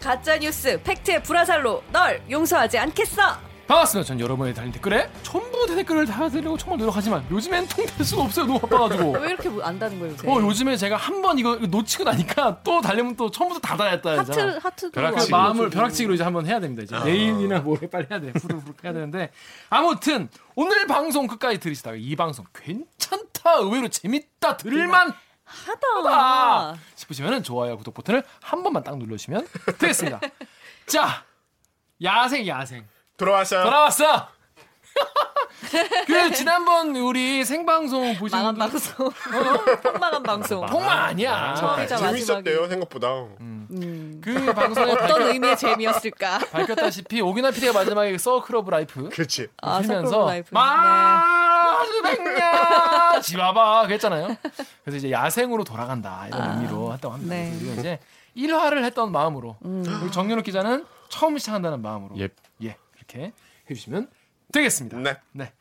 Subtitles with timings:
[0.00, 3.48] 가짜 뉴스 팩트의 불화살로 널 용서하지 않겠어.
[3.66, 4.06] 반갑습니다.
[4.08, 8.46] 전 여러분의 달린 댓글에 전부 다 댓글을 달아드리려고 정말 노력하지만 요즘엔 통될 수가 없어요.
[8.46, 9.10] 너무 바빠가지고.
[9.20, 10.26] 왜 이렇게 안다는 거예요, 요새?
[10.26, 14.58] 어, 요즘에 제가 한 번 이거 놓치고 나니까 또 달려면 또 처음부터 다 달았다 하트.
[14.62, 15.30] 하트도 벼락치기.
[15.30, 15.68] 그안 마음을.
[15.68, 16.82] 벼락치기로 이제 한번 해야 됩니다.
[16.82, 18.32] 이제 내일이나 모레 빨리 해야 돼.
[18.40, 19.30] 후루후루 해야 되는데
[19.68, 25.12] 아무튼 오늘 방송 끝까지 들으시다가 이 방송 괜찮다, 의외로 재밌다, 들을만
[25.48, 26.72] 하다.
[26.72, 29.46] 하다 싶으시면은 좋아요, 구독 버튼을 한 번만 딱 눌러주시면
[29.78, 30.20] 되겠습니다.
[30.86, 31.24] 자,
[32.02, 33.64] 야생 야생 돌아왔어요.
[33.64, 34.37] 돌아왔어.
[36.06, 39.10] 그 지난번 우리 생방송 보신 망한 방송.
[39.82, 40.64] 폭망한 방송.
[40.66, 41.54] 폭망 아니야.
[41.54, 42.68] 처음이자 재밌었대요.
[42.68, 43.08] 생각보다.
[43.40, 44.20] 음.
[44.22, 46.38] 그 방송에 어떤 의미의 재미였을까?
[46.52, 49.48] 밝혔다시피 오기나 PD가 마지막에 Circle of Life 그렇지.
[49.62, 50.48] 아, 서클 하면서 of Life.
[50.48, 50.54] 네.
[52.02, 54.36] 마르백냐 지와봐 그랬잖아요.
[54.84, 57.34] 그래서 이제 야생으로 돌아간다 이런 아, 의미로 했다고 합니다.
[57.34, 57.50] 네.
[57.50, 57.58] 음.
[57.60, 57.98] 그리고 이제
[58.36, 62.28] 1화를 했던 마음으로 우리 정윤욱 기자는 처음 시작한다는 마음으로 예.
[62.62, 63.32] 예 이렇게
[63.68, 64.08] 해주시면
[64.52, 64.98] 되겠습니다.
[64.98, 65.16] 네.
[65.32, 65.52] 네.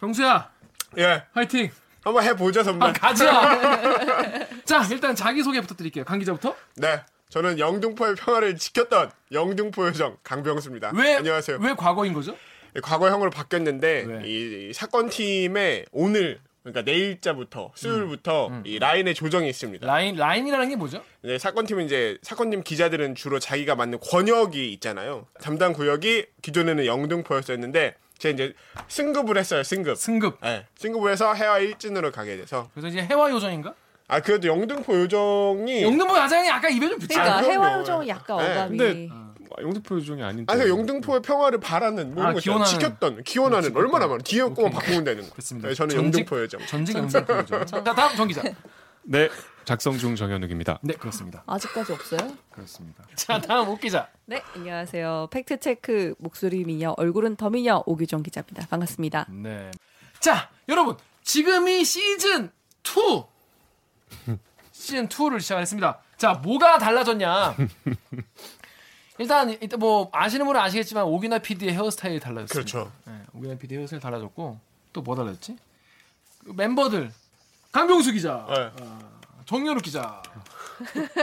[0.00, 0.50] 병수야
[0.98, 1.24] 예.
[1.32, 1.70] 화이팅.
[2.02, 2.86] 한번 해보죠, 선배.
[2.86, 4.46] 아, 가자.
[4.64, 6.04] 자 일단 자기 소개 부탁드릴게요.
[6.04, 6.54] 강 기자부터.
[6.76, 7.00] 네.
[7.28, 10.92] 저는 영등포의 평화를 지켰던 영등포 요정 강병수입니다.
[10.94, 11.58] 왜 안녕하세요.
[11.60, 12.34] 왜 과거인 거죠?
[12.82, 14.22] 과거형으로 바뀌었는데 왜?
[14.24, 19.86] 이, 이 사건 팀에 오늘 그러니까 내일자부터 수요일부터 이 라인의 조정이 있습니다.
[19.86, 21.02] 라인 라인이라는 게 뭐죠?
[21.22, 25.26] 네, 사건팀은 이제 사건팀 기자들은 주로 자기가 맡는 권역이 있잖아요.
[25.40, 28.52] 담당 구역이 기존에는 영등포였었는데 제가 이제
[28.88, 29.62] 승급을 했어요.
[29.62, 29.96] 승급.
[29.96, 30.38] 승급.
[30.42, 33.74] 네, 승급을 해서 해와 일진으로 가게 돼서 그래서 이제 해화 요정인가?
[34.08, 37.40] 아 그래도 영등포 요정이 영등포 야장이 아까 입에 좀 붙지 그러니까 아.
[37.42, 38.78] 해화 요정은 약간 네, 어감이.
[38.78, 39.08] 근데
[39.60, 40.52] 영등포 요정이 아닌데.
[40.52, 42.66] 아, 그 영등포의 평화를 바라는 모든 아, 걸 기원하는.
[42.72, 45.30] 지켰던 기원하는 얼마나 많아 뒤에 것만 바꾸면 되는 거.
[45.30, 45.68] 그렇습니다.
[45.68, 46.60] 네, 저는 전직- 영등포 요정.
[46.66, 47.64] 전직 영등포 요정.
[47.66, 48.42] 자 다음 정 기자.
[49.02, 49.28] 네,
[49.64, 50.78] 작성 중 정현욱입니다.
[50.82, 51.42] 네 그렇습니다.
[51.46, 52.36] 아직까지 없어요?
[52.50, 53.04] 그렇습니다.
[53.16, 54.08] 자 다음 옥 기자.
[54.26, 55.28] 네, 안녕하세요.
[55.30, 58.66] 팩트 체크 목소리 미녀, 얼굴은 더 미녀 오규정 기자입니다.
[58.68, 59.26] 반갑습니다.
[59.30, 59.70] 네.
[60.20, 62.50] 자 여러분 지금이 시즌
[62.84, 63.24] 2
[64.72, 66.00] 시즌 2를 시작했습니다.
[66.16, 67.56] 자 뭐가 달라졌냐?
[69.18, 72.52] 일단 일단 뭐 아시는 분은 아시겠지만 오기나 PD의 헤어스타일이 달라졌습니다.
[72.54, 72.92] 그렇죠.
[73.06, 74.58] 네, 오기나 PD 헤어스타일 달라졌고
[74.92, 75.56] 또 뭐 달라졌지?
[76.44, 77.12] 그 멤버들
[77.78, 78.72] 강병수 기자, 네.
[79.44, 80.20] 정연욱 기자,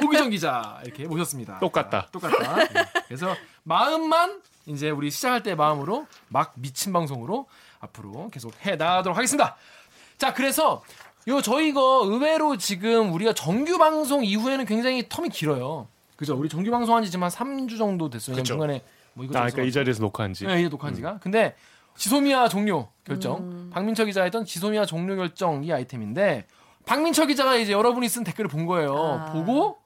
[0.01, 1.59] 오기정 기자 이렇게 모셨습니다.
[1.59, 2.07] 똑같다.
[2.13, 2.55] 똑같다.
[2.55, 2.85] 네.
[3.07, 7.47] 그래서 마음만 이제 우리 시작할 때 마음으로 막 미친 방송으로
[7.81, 9.57] 앞으로 계속 해 나가도록 하겠습니다.
[10.17, 10.81] 자, 그래서
[11.27, 15.89] 요 저희 이거 의외로 지금 우리가 정규 방송 이후에는 굉장히 텀이 길어요.
[16.15, 16.37] 그죠?
[16.37, 18.37] 우리 정규 방송한 지 지금 한 3주 정도 됐어요.
[18.37, 18.45] 그쵸.
[18.45, 20.45] 중간에 뭐 이거 아, 그러니까 이 자리에서 녹화한 지.
[20.45, 21.19] 네, 이제 녹화한 지가.
[21.19, 21.53] 근데
[21.97, 23.69] 지소미아 종료 결정.
[23.71, 26.47] 박민철 기자 했던 지소미아 종료 결정 이 아이템인데
[26.85, 28.95] 박민철 기자가 이제 여러분이 쓴 댓글을 본 거예요.
[28.95, 29.31] 아.
[29.31, 29.77] 보고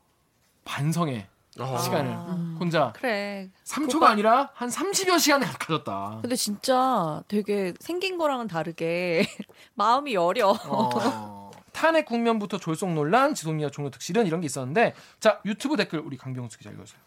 [0.65, 1.27] 반성해.
[1.59, 1.77] 아.
[1.77, 2.11] 시간을
[2.59, 3.49] 혼자 그래.
[3.65, 6.19] 3초가 아니라 한 30여 시간을 가졌다.
[6.21, 9.25] 근데 진짜 되게 생긴 거랑은 다르게
[9.75, 10.49] 마음이 여려.
[10.49, 16.17] 어, 탄핵 국면부터 졸속 논란, 지소미아 종료 특실은 이런 게 있었는데 자 유튜브 댓글 우리
[16.17, 16.99] 강병수 기자 읽어주세요.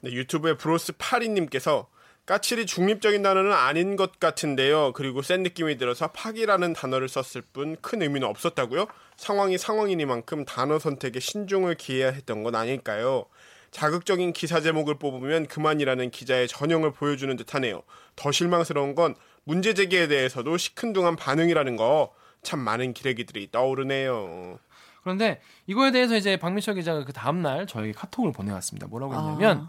[0.00, 1.86] 네, 유튜브에 브로스 파리님께서
[2.26, 4.92] 까칠이 중립적인 단어는 아닌 것 같은데요.
[4.92, 8.86] 그리고 센 느낌이 들어서 파기라는 단어를 썼을 뿐 큰 의미는 없었다고요?
[9.16, 13.24] 상황이 상황이니만큼 단어 선택에 신중을 기해야 했던 건 아닐까요?
[13.72, 17.82] 자극적인 기사 제목을 뽑으면 그만이라는 기자의 전형을 보여주는 듯하네요.
[18.16, 19.14] 더 실망스러운 건
[19.44, 22.12] 문제 제기에 대해서도 시큰둥한 반응이라는 거
[22.42, 24.58] 참 많은 기레기들이 떠오르네요.
[25.02, 28.86] 그런데 이거에 대해서 이제 박민철 기자가 그 다음 날 저에게 카톡을 보내왔습니다.
[28.86, 29.68] 뭐라고 했냐면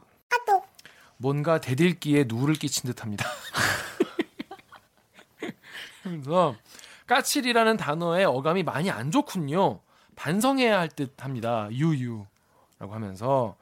[1.22, 3.26] 뭔가 대들기에 누를 끼친 듯합니다.
[6.04, 6.56] 그래서
[7.08, 9.80] 까칠이라는 단어의 어감이 많이 안 좋군요.
[10.16, 11.70] 반성해야 할 듯합니다.
[11.72, 12.26] 유유라고
[12.94, 13.56] 하면서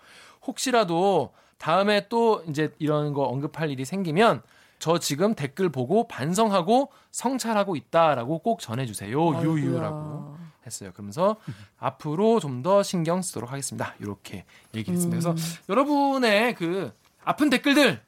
[0.47, 4.41] 혹시라도 다음에 또 이제 이런 거 언급할 일이 생기면
[4.79, 9.43] 저 지금 댓글 보고 반성하고 성찰하고 있다라고 꼭 전해주세요.
[9.43, 10.91] 유유라고 했어요.
[10.93, 11.35] 그러면서
[11.77, 13.95] 앞으로 좀 더 신경 쓰도록 하겠습니다.
[13.99, 14.45] 이렇게
[14.75, 15.33] 얘기했습니다.
[15.33, 15.35] 그래서
[15.67, 16.93] 여러분의 그
[17.23, 18.01] 아픈 댓글들을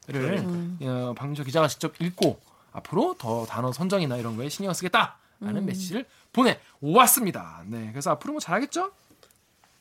[0.83, 2.39] 어, 박민철 기자가 직접 읽고
[2.71, 7.63] 앞으로 더 단어 선정이나 이런 거에 신경 쓰겠다라는 메시지를 보내 왔습니다.
[7.65, 8.91] 네, 그래서 앞으로 뭐 잘하겠죠?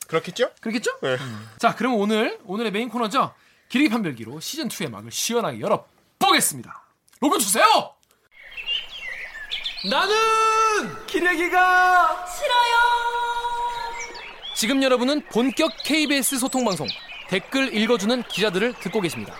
[0.07, 0.51] 그렇겠죠?
[0.59, 0.99] 그렇겠죠?
[1.01, 1.17] 네.
[1.57, 3.33] 자, 그럼 오늘 오늘의 메인 코너죠.
[3.69, 5.85] 기레기 판별기로 시즌 2의 막을 시원하게 열어
[6.19, 6.83] 보겠습니다.
[7.21, 7.63] 로고 주세요.
[9.89, 12.91] 나는 기레기가 싫어요.
[14.55, 16.87] 지금 여러분은 본격 KBS 소통 방송
[17.31, 19.33] 댓글 읽어주는 기자들을 듣고 계십니다.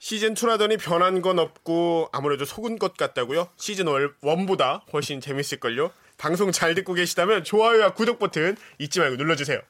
[0.00, 3.50] 시즌 2라더니 변한 건 없고 아무래도 속은 것 같다고요?
[3.56, 5.92] 시즌 1보다 훨씬 재밌을걸요?
[6.18, 9.60] 방송 잘 듣고 계시다면 좋아요와 구독 버튼 잊지 말고 눌러주세요.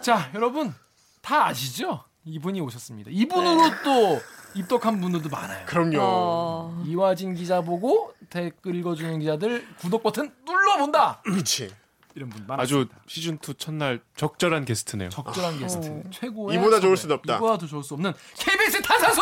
[0.00, 0.74] 자, 여러분
[1.20, 2.04] 다 아시죠?
[2.24, 3.10] 이분이 오셨습니다.
[3.12, 4.22] 이분으로 또
[4.54, 5.66] 입덕한 분들도 많아요.
[5.66, 5.98] 그럼요.
[6.00, 11.20] 어, 이화진 기자 보고 댓글 읽어주는 기자들 구독 버튼 눌러본다.
[11.24, 11.70] 그치.
[12.14, 12.62] 이런 분 많아요.
[12.62, 15.10] 아주 시즌 2 첫날 적절한 게스트네요.
[15.10, 16.02] 적절한 게스트.
[16.10, 17.02] 최고의 이보다 좋을 섭외.
[17.02, 17.36] 수는 없다.
[17.36, 19.20] 이보다 더 좋을 수 없는 KBS 탄산수.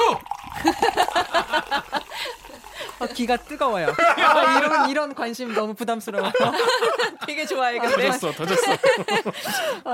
[3.01, 3.95] 어, 귀가 뜨거워요.
[4.17, 6.33] 아, 이런 이런 관심 너무 부담스러워.
[7.27, 8.11] 되게 좋아해 근데.
[8.11, 8.73] 터졌어, 터졌어.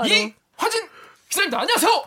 [0.07, 0.87] 이 화진
[1.29, 1.59] 기자입니다.
[1.61, 2.03] 안녕하세요.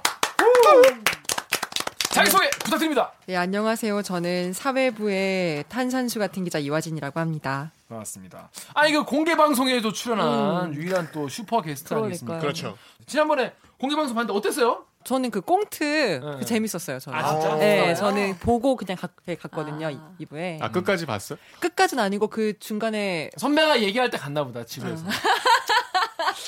[2.11, 3.13] 자기 소개 부탁드립니다.
[3.27, 4.03] 네, 안녕하세요.
[4.03, 7.71] 저는 사회부의 탄산수 같은 기자 이화진이라고 합니다.
[7.89, 8.51] 반갑습니다.
[8.75, 12.41] 아 이거 공개 방송에도 출연한 유일한 또 슈퍼 게스트 아니겠습니까?
[12.41, 12.77] 그렇죠.
[13.07, 14.85] 지난번에 공개 방송 봤는데 어땠어요?
[15.05, 16.21] 저는 그 꽁트 네.
[16.39, 16.99] 그 재밌었어요.
[16.99, 17.19] 저는.
[17.19, 17.57] 아, 진짜?
[17.57, 19.87] 네, 저는 보고 그냥 갔, 갔거든요.
[19.87, 19.91] 아.
[19.91, 20.61] 이 2부에.
[20.61, 21.37] 아 끝까지 봤어?
[21.61, 25.05] 끝까지는 아니고 그 중간에 선배가 얘기할 때 갔나 보다 집에서.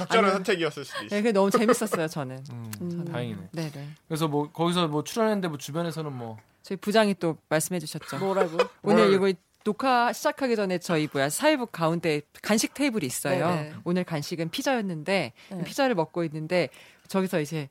[0.00, 1.14] 적절한 선택이었을 수도 있어.
[1.14, 2.08] 네, 그게 너무 재밌었어요.
[2.08, 2.44] 저는.
[2.50, 3.48] 음, 다행이네.
[3.52, 3.88] 네, 네.
[4.08, 8.18] 그래서 뭐 거기서 뭐 출연했는데 뭐 주변에서는 뭐 저희 부장이 또 말씀해 주셨죠.
[8.18, 8.58] 뭐라고?
[8.82, 9.32] 오늘 이거
[9.64, 13.46] 녹화 시작하기 전에 저희 뭐야 사회부 가운데 간식 테이블이 있어요.
[13.46, 13.74] 네네.
[13.84, 15.64] 오늘 간식은 피자였는데 네.
[15.64, 16.70] 피자를 먹고 있는데
[17.08, 17.68] 저기서 이제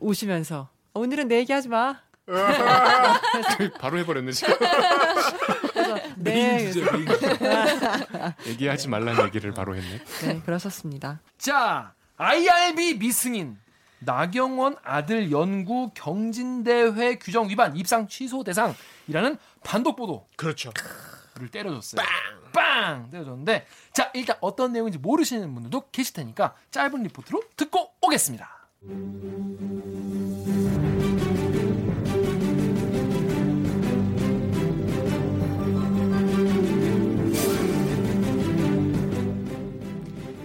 [0.00, 2.00] 오시면서 오늘은 내 얘기하지 마.
[3.78, 4.54] 바로 해버렸네 지금.
[6.16, 6.72] 네,
[8.46, 10.00] 얘기하지 말란 얘기를 바로 했네.
[10.22, 11.20] 네 그러셨습니다.
[11.38, 13.58] 자, IRB 미승인
[14.00, 20.72] 나경원 아들 연구 경진대회 규정 위반 입상 취소 대상이라는 단독 보도를 그렇죠.
[21.50, 22.04] 때려줬어요.
[22.52, 23.10] 빵!
[23.10, 28.48] 때려줬는데 자 일단 어떤 내용인지 모르시는 분들도 계실 테니까 짧은 리포트로 듣고 오겠습니다.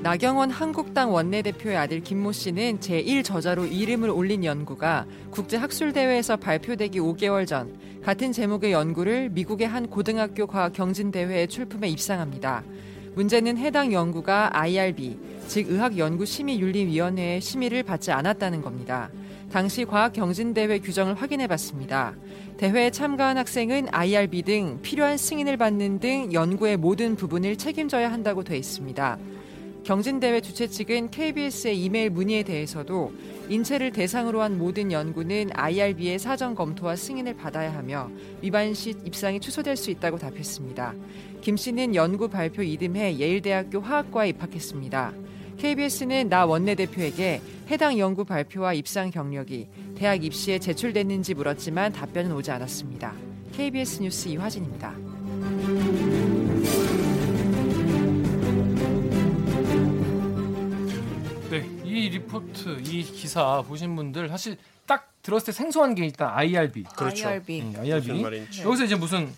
[0.02, 8.32] 나경원 한국당 원내대표의 아들 김모 씨는 제1저자로 이름을 올린 연구가 국제학술대회에서 발표되기 5개월 전 같은
[8.32, 12.64] 제목의 연구를 미국의 한 고등학교 과학 경진대회에 출품해 입상합니다.
[13.16, 15.18] 문제는 해당 연구가 IRB,
[15.48, 19.10] 즉 의학연구심의윤리위원회의 심의를 받지 않았다는 겁니다.
[19.52, 22.14] 당시 과학경진대회 규정을 확인해 봤습니다.
[22.56, 28.58] 대회에 참가한 학생은 IRB 등 필요한 승인을 받는 등 연구의 모든 부분을 책임져야 한다고 돼
[28.58, 29.18] 있습니다.
[29.90, 33.12] 경진대회 주최 측은 KBS의 이메일 문의에 대해서도
[33.50, 38.08] 인체를 대상으로 한 모든 연구는 IRB의 사전 검토와 승인을 받아야 하며
[38.40, 40.94] 위반 시 입상이 취소될 수 있다고 답했습니다.
[41.42, 45.12] 김 씨는 연구 발표 이듬해 예일대학교 화학과에 입학했습니다.
[45.58, 53.16] KBS는 나 원내대표에게 해당 연구 발표와 입상 경력이 대학 입시에 제출됐는지 물었지만 답변은 오지 않았습니다.
[53.54, 55.09] KBS 뉴스 이화진입니다.
[62.00, 66.84] 이 리포트, 이 기사 보신 분들 사실 딱 들었을 때 생소한 게 일단 IRB.
[66.96, 67.28] 그렇죠.
[67.28, 67.62] IRB.
[67.62, 68.24] 음, 무슨 IRB.
[68.64, 69.34] 여기서 이제 무슨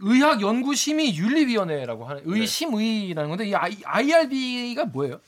[0.00, 5.20] 의학연구심의윤리위원회라고 하는 의심의라는 건데 이 IRB가 뭐예요?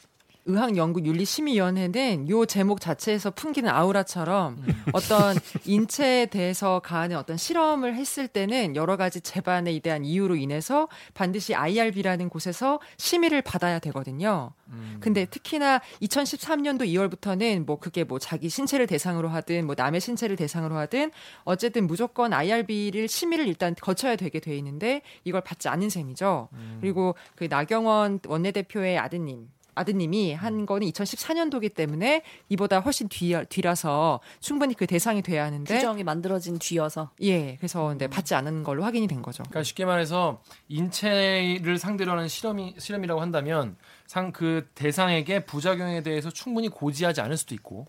[0.47, 8.97] 의학연구윤리심의위원회는 요 제목 자체에서 풍기는 아우라처럼 어떤 인체에 대해서 가하는 어떤 실험을 했을 때는 여러
[8.97, 14.53] 가지 재반에 대한 이유로 인해서 반드시 IRB라는 곳에서 심의를 받아야 되거든요.
[15.01, 20.77] 근데 특히나 2013년도 2월부터는 뭐 그게 뭐 자기 신체를 대상으로 하든 뭐 남의 신체를 대상으로
[20.77, 21.11] 하든
[21.45, 26.49] 어쨌든 무조건 IRB를 심의를 일단 거쳐야 되게 돼 있는데 이걸 받지 않는 셈이죠.
[26.81, 29.49] 그리고 그 나경원 원내대표의 아드님
[29.81, 36.03] 아드님이 한 거는 2014년도기 때문에 이보다 훨씬 뒤, 뒤라서 충분히 그 대상이 돼야 하는데 규정이
[36.05, 37.11] 만들어진 뒤여서.
[37.23, 39.43] 예 그래서 근데 받지 않은 걸로 확인이 된 거죠.
[39.45, 46.69] 그러니까 쉽게 말해서 인체를 상대로 하는 실험이 실험이라고 한다면 상 그 대상에게 부작용에 대해서 충분히
[46.69, 47.87] 고지하지 않을 수도 있고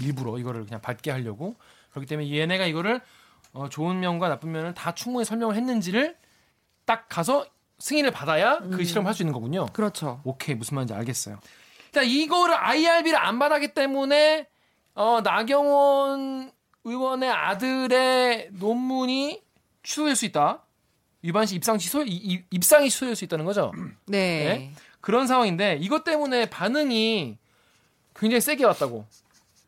[0.00, 1.56] 일부러 이거를 그냥 받게 하려고
[1.90, 3.00] 그렇기 때문에 얘네가 이거를
[3.52, 6.16] 어, 좋은 면과 나쁜 면을 다 충분히 설명을 했는지를
[6.86, 7.46] 딱 가서
[7.82, 9.66] 승인을 받아야 그 실험을 할 수 있는 거군요.
[9.72, 10.20] 그렇죠.
[10.24, 11.40] 오케이 무슨 말인지 알겠어요.
[11.90, 14.46] 자 이거를 IRB를 안 받았기 때문에
[14.94, 16.52] 어, 나경원
[16.84, 19.42] 의원의 아들의 논문이
[19.82, 20.62] 취소될 수 있다.
[21.22, 23.72] 위반 시 입상 취소 이- 이- 입상이 취소될 수 있다는 거죠.
[24.06, 24.44] 네.
[24.44, 24.72] 네?
[25.00, 27.36] 그런 상황인데 이것 때문에 반응이
[28.14, 29.06] 굉장히 세게 왔다고.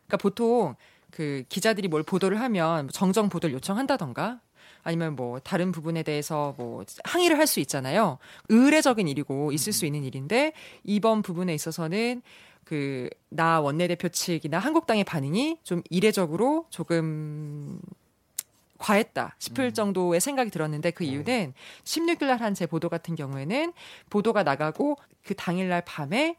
[0.06, 0.76] 그러니까 보통
[1.11, 4.40] 그 기자들이 뭘 보도를 하면 정정 보도를 요청한다던가
[4.84, 8.18] 아니면 뭐 다른 부분에 대해서 뭐 항의를 할 수 있잖아요.
[8.48, 10.52] 의례적인 일이고 있을 수 있는 일인데
[10.84, 12.22] 이번 부분에 있어서는
[12.64, 17.80] 그 나 원내대표 측이나 한국당의 반응이 좀 이례적으로 조금
[18.78, 21.52] 과했다 싶을 정도의 생각이 들었는데 그 이유는
[21.84, 23.72] 16일 날 한 제 보도 같은 경우에는
[24.10, 26.36] 보도가 나가고 그 당일 날 밤에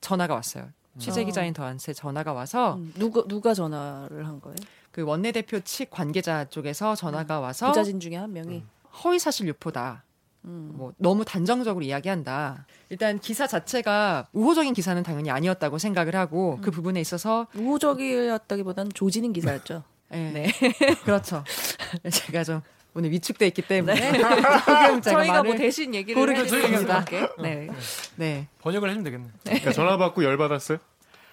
[0.00, 0.68] 전화가 왔어요.
[0.98, 1.24] 취재 어.
[1.24, 4.56] 기자인 저한테 전화가 와서 음, 누가 누가 전화를 한 거예요?
[4.94, 8.62] 그 원내대표 측 관계자 쪽에서 전화가 와서 부자진 중에 한 명이.
[9.02, 10.04] 허위 사실 유포다.
[10.44, 10.70] 음.
[10.76, 12.64] 뭐 너무 단정적으로 이야기한다.
[12.90, 19.82] 일단 기사 자체가 우호적인 기사는 당연히 아니었다고 생각을 하고 그 부분에 있어서 우호적이었다기보다는 조지는 기사였죠.
[20.12, 20.46] 예, 네.
[21.02, 21.42] 그렇죠.
[22.08, 22.60] 제가 좀
[22.94, 27.00] 오늘 위축돼 있기 때문에 제가 저희가 뭐 대신 얘기를 고르게 드리겠습니다.
[27.00, 27.28] 수밖에.
[27.42, 27.68] 네.
[28.14, 28.46] 네.
[28.60, 29.28] 번역을 해주면 되겠네.
[29.42, 30.78] 그러니까 전화 받고 열 받았어요?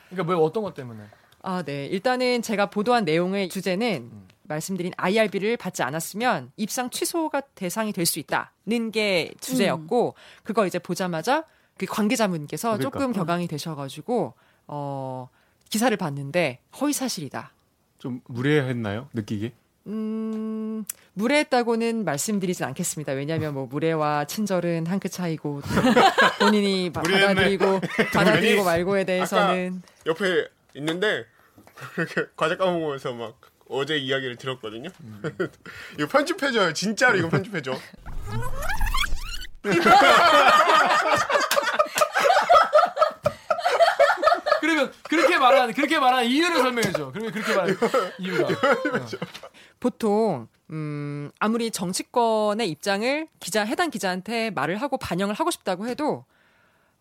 [0.09, 1.03] 그러니까 뭐 어떤 것 때문에?
[1.43, 1.85] 아, 네.
[1.87, 4.09] 일단은 제가 보도한 내용의 주제는
[4.43, 11.45] 말씀드린 IRB를 받지 않았으면 입상 취소가 대상이 될 수 있다는 게 주제였고 그걸 이제 보자마자
[11.77, 12.89] 그 관계자분께서 그러니까.
[12.99, 14.33] 조금 격앙이 되셔가지고
[14.67, 15.29] 어
[15.69, 17.53] 기사를 봤는데 허위 사실이다.
[17.97, 19.07] 좀 무례했나요?
[19.13, 19.53] 느끼기?
[19.87, 20.83] 음,
[21.13, 23.13] 무례했다고는 말씀드리진 않겠습니다.
[23.13, 25.67] 왜냐하면 뭐 무례와 친절은 한 끗 차이고 또
[26.45, 26.91] 본인이.
[26.91, 27.79] 받아들이고
[28.13, 31.25] 받아들이고 말고에 대해서는 옆에 있는데
[31.97, 34.89] 이렇게 과자 까먹으면서 막 어제 이야기를 들었거든요.
[35.97, 36.73] 이거 편집해줘요.
[36.73, 37.73] 진짜로 이거 편집해줘.
[44.59, 47.11] 그러면 그렇게 말하는 그렇게 말하는 이유를 설명해줘.
[47.11, 47.77] 그러면 그렇게 말하는
[48.19, 48.47] 이유가.
[48.47, 49.07] 어.
[49.79, 56.25] 보통 음, 아무리 정치권의 입장을 기자 해당 기자한테 말을 하고 반영을 하고 싶다고 해도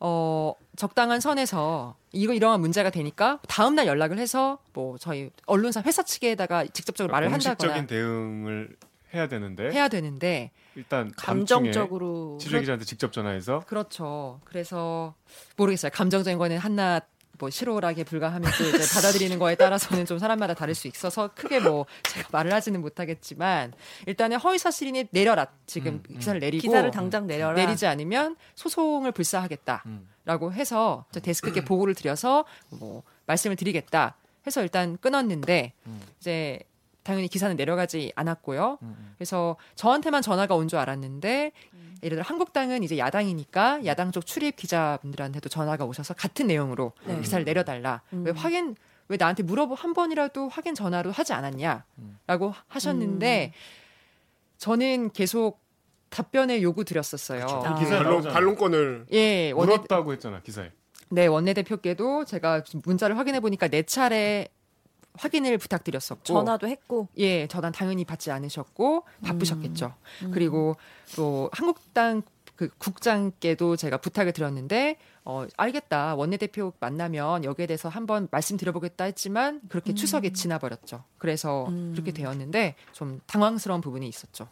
[0.00, 6.02] 어, 적당한 선에서 이거 이러한 문제가 되니까 다음 날 연락을 해서 뭐 저희 언론사 회사
[6.02, 8.76] 측에다가 직접적으로 말을 한다거나 공식적인 대응을
[9.14, 14.40] 해야 되는데 해야 되는데 일단 감정적으로 취재 기자한테 직접 전화해서 그렇죠.
[14.44, 15.14] 그래서
[15.56, 15.90] 모르겠어요.
[15.92, 20.88] 감정적인 거는 한낱 뭐 실오라게 불과하면 또 이제 받아들이는 거에 따라서는 좀 사람마다 다를 수
[20.88, 23.72] 있어서 크게 뭐 제가 말을 하지는 못하겠지만
[24.06, 27.54] 일단은 허위 사실이니 내려라 지금 기사를 내리고 기사를 당장 내려라.
[27.54, 29.84] 내리지 않으면 소송을 불사하겠다
[30.30, 34.14] 라고 해서 저 데스크께 보고를 드려서 뭐 말씀을 드리겠다
[34.46, 35.72] 해서 일단 끊었는데
[36.20, 36.60] 이제
[37.02, 38.78] 당연히 기사는 내려가지 않았고요.
[39.16, 41.50] 그래서 저한테만 전화가 온 줄 알았는데
[42.04, 47.20] 예를 들어 한국당은 이제 야당이니까 야당 쪽 출입 기자분들한테도 전화가 오셔서 같은 내용으로 네.
[47.20, 48.00] 기사를 내려달라.
[48.12, 48.22] 음.
[48.25, 48.76] 왜 확인
[49.08, 53.52] 왜 나한테 물어보 한 번이라도 확인 전화로 하지 않았냐라고 하셨는데
[54.58, 55.58] 저는 계속
[56.10, 57.44] 답변의 요구 드렸었어요.
[57.44, 57.74] 아.
[57.76, 58.22] 기사에 반론.
[58.22, 60.70] 반론권을 예, 원내, 물었다고 했잖아 기사에.
[61.08, 64.48] 네, 원내대표께도 제가 문자를 확인해 보니까 네 차례
[65.14, 67.08] 확인을 부탁드렸었고 전화도 했고.
[67.18, 69.94] 예, 전화 당연히 받지 않으셨고 바쁘셨겠죠.
[70.22, 70.30] 음.
[70.32, 70.76] 그리고
[71.16, 72.22] 또 한국당
[72.54, 79.94] 그 국장께도 제가 부탁을 드렸는데 어 알겠다 원내대표 만나면 여기에 대해서 한번 말씀드려보겠다 했지만 그렇게
[79.94, 81.04] 추석에 지나버렸죠.
[81.16, 81.92] 그래서 음.
[81.92, 84.48] 그렇게 되었는데 좀 당황스러운 부분이 있었죠.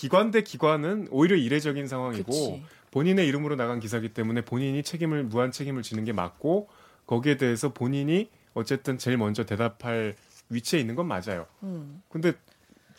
[0.00, 2.64] 기관 대 기관은 오히려 이례적인 상황이고 그치.
[2.90, 6.70] 본인의 이름으로 나간 기사기 때문에 본인이 책임을 무한 책임을 지는 게 맞고
[7.06, 10.16] 거기에 대해서 본인이 어쨌든 제일 먼저 대답할
[10.48, 11.44] 위치에 있는 건 맞아요.
[11.64, 12.02] 음.
[12.08, 12.32] 근데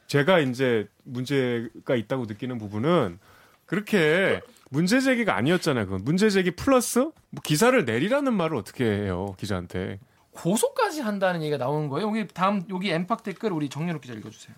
[0.06, 3.18] 제가 이제 문제가 있다고 느끼는 부분은
[3.66, 4.40] 그렇게
[4.70, 5.86] 문제 제기가 아니었잖아요.
[5.86, 10.00] 그건 문제 제기 플러스 뭐 기사를 내리라는 말을 어떻게 해요 기자한테?
[10.34, 12.10] 고소까지 한다는 얘기가 나오는 거예요.
[12.10, 14.56] 여기 다음 여기 엠팍 댓글 우리 정연욱 기자 읽어주세요.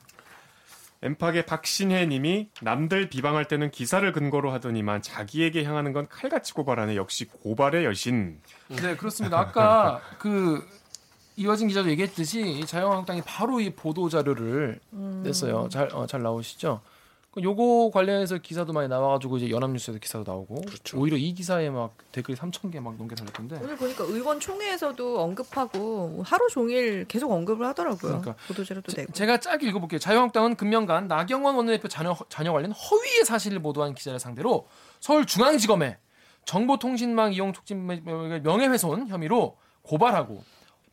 [1.03, 6.95] 엠팍의 박신혜 님이 남들 비방할 때는 기사를 근거로 하더니만 자기에게 향하는 건 칼같이 고발하네.
[6.95, 8.39] 역시 고발의 여신.
[8.69, 9.37] 네 그렇습니다.
[9.37, 10.65] 아까 그
[11.35, 14.79] 이화진 기자도 얘기했듯이 이 자유한국당이 바로 이 보도 자료를
[15.23, 15.67] 냈어요.
[15.69, 16.81] 잘 어, 잘 나오시죠?
[17.33, 20.61] 그 요거 관련해서 기사도 많이 나와가지고 이제 연합뉴스에도 기사도 나오고
[20.95, 23.57] 오히려 이 기사에 막 댓글이 3천 개 막 넘게 달렸던데.
[23.63, 28.21] 오늘 보니까 의원 총회에서도 언급하고 하루 종일 계속 언급을 하더라고요.
[28.21, 28.35] 그러니까.
[28.47, 29.13] 보도자료도 제, 내고.
[29.13, 29.99] 제가 짧게 읽어볼게요.
[29.99, 34.67] 자유한국당은 금년간 나경원 원내대표 자녀, 자녀 관련 허위의 사실을 보도한 기자를 상대로
[34.99, 35.97] 서울중앙지검에
[36.45, 37.87] 정보통신망 이용 촉진
[38.43, 40.43] 명예훼손 혐의로 고발하고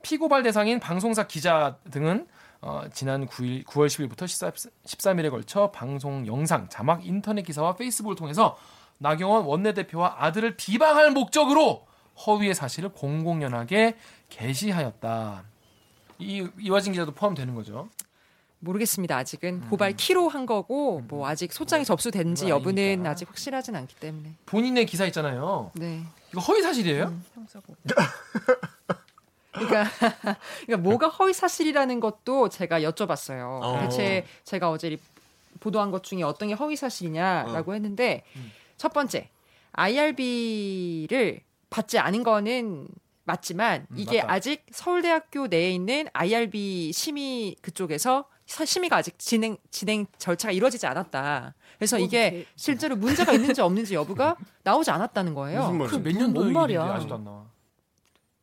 [0.02, 2.26] 피고발 대상인 방송사 기자 등은
[2.62, 4.50] 어, 지난 9일, 9월 10일부터 14,
[4.84, 8.58] 13일에 걸쳐 방송 영상, 자막, 인터넷 기사와 페이스북을 통해서
[8.98, 11.86] 나경원 원내대표와 아들을 비방할 목적으로
[12.26, 13.96] 허위의 사실을 공공연하게
[14.28, 15.44] 게시하였다.
[16.18, 17.88] 이 이화진 기자도 포함되는 거죠.
[18.58, 19.16] 모르겠습니다.
[19.16, 23.10] 아직은 고발 키로 한 거고 뭐 아직 소장이 접수된지 그건 여부는 아니니까.
[23.10, 24.34] 아직 확실하진 않기 때문에.
[24.44, 25.70] 본인의 기사 있잖아요.
[25.74, 26.02] 네.
[26.30, 27.14] 이거 허위 사실이에요?
[27.34, 27.74] 형사고.
[29.52, 29.84] 그러니까,
[30.66, 33.60] 그러니까 뭐가 허위 사실이라는 것도 제가 여쭤봤어요.
[33.62, 33.78] 어.
[33.80, 34.98] 대체 제가 어제 리-
[35.60, 38.22] 보도한 것 중에 어떤 게 허위 사실이냐라고 했는데
[38.76, 39.28] 첫 번째
[39.72, 42.88] IRB를 받지 않은 거는
[43.24, 44.32] 맞지만 음, 이게 맞다.
[44.34, 51.54] 아직 서울대학교 내에 있는 IRB 심의 그쪽에서 사- 심의가 아직 진행 진행 절차가 이루어지지 않았다.
[51.78, 55.70] 그래서 뭐 이게 실제로 문제가 있는지 없는지 여부가 나오지 않았다는 거예요.
[55.70, 55.98] 무슨 말이지?
[56.00, 56.82] 몇 년도 뭔 말이야.
[56.94, 57.44] 아직도 안 나와.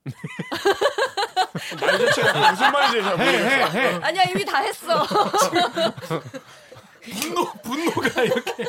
[1.79, 3.99] 말 자체가 무슨 말인지 잘 모르겠어.
[4.05, 5.05] 아니야 이미 다 했어.
[7.01, 8.65] 분노 분노가 이렇게.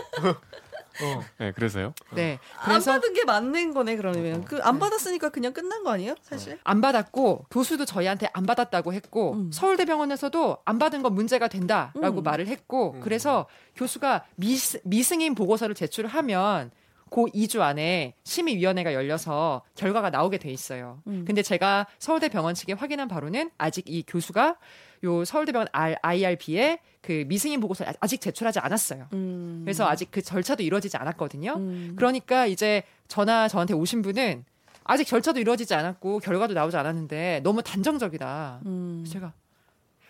[1.01, 1.25] 어.
[1.39, 1.95] 네, 그래서요.
[2.11, 2.41] 네.
[2.59, 4.45] 안 그래서 받은 게 맞는 거네 그러면.
[4.45, 6.59] 그 안 받았으니까 그냥 끝난 거 아니에요 사실?
[6.65, 9.53] 안 받았고 교수도 저희한테 안 받았다고 했고 음.
[9.53, 12.23] 서울대병원에서도 안 받은 건 문제가 된다라고 음.
[12.25, 16.73] 말을 했고 그래서 교수가 미스, 미승인 보고서를 제출을 하면
[17.11, 21.03] 그 2주 안에 심의위원회가 열려서 결과가 나오게 돼 있어요.
[21.07, 21.25] 음.
[21.27, 24.57] 근데 제가 서울대 병원 측에 확인한 바로는 아직 이 교수가
[25.05, 29.09] 요 서울대병원 IRB에 그 미승인 보고서를 아직 제출하지 않았어요.
[29.13, 29.61] 음.
[29.65, 31.55] 그래서 아직 그 절차도 이루어지지 않았거든요.
[31.57, 31.95] 음.
[31.97, 34.45] 그러니까 이제 전화 저한테 오신 분은
[34.85, 38.61] 아직 절차도 이루어지지 않았고 결과도 나오지 않았는데 너무 단정적이다.
[38.67, 39.05] 음.
[39.07, 39.33] 제가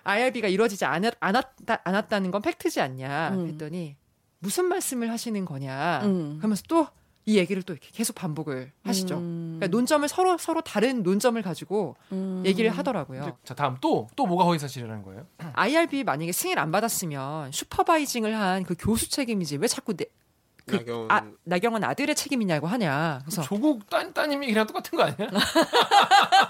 [0.05, 3.49] IRB가 이루어지지 않았, 않았다, 않았다는 건 팩트지 않냐 음.
[3.49, 3.97] 했더니
[4.40, 6.37] 무슨 말씀을 하시는 거냐 음.
[6.38, 6.87] 그러면서 또
[7.28, 9.18] 이 얘기를 또 이렇게 계속 반복을 하시죠.
[9.18, 9.57] 음.
[9.59, 12.42] 그러니까 논점을 서로 서로 다른 논점을 가지고 음.
[12.47, 13.37] 얘기를 하더라고요.
[13.45, 15.26] 자 다음 또 또 뭐가 허위 사실이라는 거예요?
[15.52, 20.07] IRB 만약에 승인 안 받았으면 슈퍼바이징을 한 그 교수 책임이지 왜 자꾸 내,
[20.66, 21.11] 그, 나경원.
[21.11, 23.21] 아, 나경원 아들의 책임이냐고 하냐.
[23.26, 25.28] 그래서 조국 따, 따님이 그냥 똑같은 거 아니야?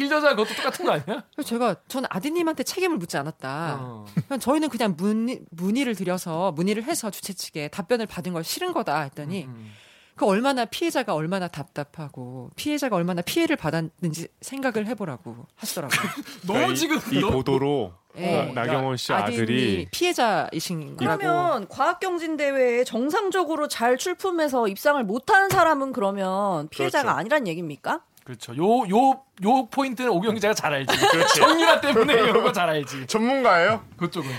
[0.00, 1.22] 일저자 그것도 똑같은 거 아니야?
[1.44, 3.78] 제가 저는 아드님한테 책임을 묻지 않았다.
[3.80, 4.06] 어.
[4.40, 9.44] 저희는 그냥 문의, 문의를 드려서 문의를 해서 주최 측에 답변을 받은 걸 싫은 거다 했더니
[9.44, 9.72] 음.
[10.16, 16.00] 그 얼마나 피해자가 얼마나 답답하고 피해자가 얼마나 피해를 받았는지 생각을 해보라고 하시더라고요.
[16.46, 18.40] 너무 그러니까 이- 지금 이, 너- 보도로 예.
[18.40, 21.18] 어, 나경원 씨 아드님이 아들이 피해자이신 거라고.
[21.18, 27.18] 그러면 과학경진 대회에 정상적으로 잘 출품해서 입상을 못하는 사람은 그러면 피해자가 그렇죠.
[27.18, 28.02] 아니란 얘기입니까?
[28.24, 28.54] 그렇죠.
[28.56, 30.94] 요 요 요 포인트는 오경 기자가 잘 알지.
[31.38, 33.06] 정유라 때문에 이런 거 잘 알지.
[33.06, 33.82] 전문가예요?
[33.96, 34.30] 그쪽은.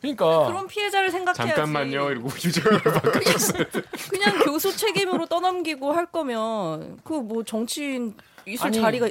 [0.00, 1.54] 그러니까 그런 피해자를 생각해야지.
[1.56, 3.64] 잠깐만요 이러고 유정을 바꿨어요.
[4.10, 8.14] 그냥 교수 책임으로 떠넘기고 할 거면 그 뭐 정치인
[8.46, 9.10] 있을 아니, 자리가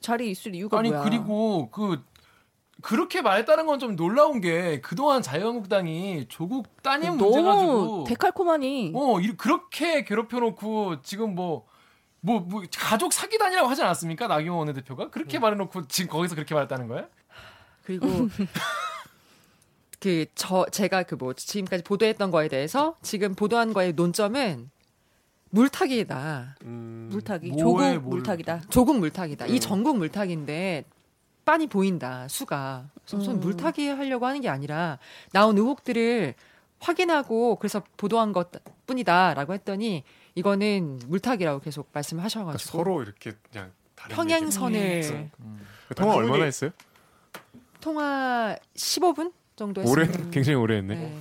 [0.00, 1.02] 자리 있을 이유가 아니 뭐야?
[1.04, 2.02] 그리고 그
[2.82, 8.92] 그렇게 말했다는 건 좀 놀라운 게 그동안 자유한국당이 조국 따님 문제 가지고 데칼코마니.
[8.94, 11.64] 어 이- 그렇게 괴롭혀 놓고 지금 뭐
[12.26, 14.26] 뭐, 뭐, 가족 사기단이라고 하지 않았습니까?
[14.28, 15.10] 나경원 원내대표가?
[15.10, 17.06] 그렇게 말해놓고 지금 거기서 그렇게 말했다는 거야?
[17.84, 18.06] 그리고
[20.00, 24.70] 그 저 제가 그 뭐 지금까지 보도했던 거에 대해서 지금 보도한 거의 논점은
[25.50, 26.56] 물타기다.
[26.64, 27.56] 음, 물타기.
[27.56, 28.62] 조국 뭘- 물타기다.
[28.70, 29.46] 조국 물타기다.
[29.46, 29.54] 음.
[29.54, 30.84] 이 전국 물타기인데
[31.44, 32.26] 빤히 보인다.
[32.28, 32.88] 수가.
[33.06, 33.40] 그래서 저는 음.
[33.40, 34.98] 물타기 하려고 하는 게 아니라
[35.32, 36.34] 나온 의혹들을
[36.80, 38.48] 확인하고 그래서 보도한 것
[38.86, 45.30] 뿐이다라고 했더니 이거는 물타기라고 계속 그러니까 말씀하셔가지고 서로 이렇게 그냥 다른 평행선을 얘기를
[45.88, 46.70] 그 통화 얼마나 했어요?
[47.80, 50.30] 통화 15분 정도 오래 했습니다.
[50.32, 50.94] 굉장히 오래 했네.
[50.96, 51.18] 네.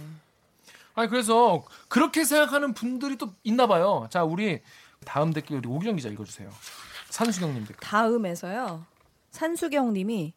[0.96, 4.08] 아니 그래서 그렇게 생각하는 분들이 또 있나 봐요.
[4.10, 4.62] 자 우리
[5.06, 6.50] 다음 댓글 우리 오기정 기자 읽어주세요.
[7.10, 7.78] 산수경님 댓글.
[7.82, 8.86] 다음에서요.
[9.32, 10.34] 산수경 님이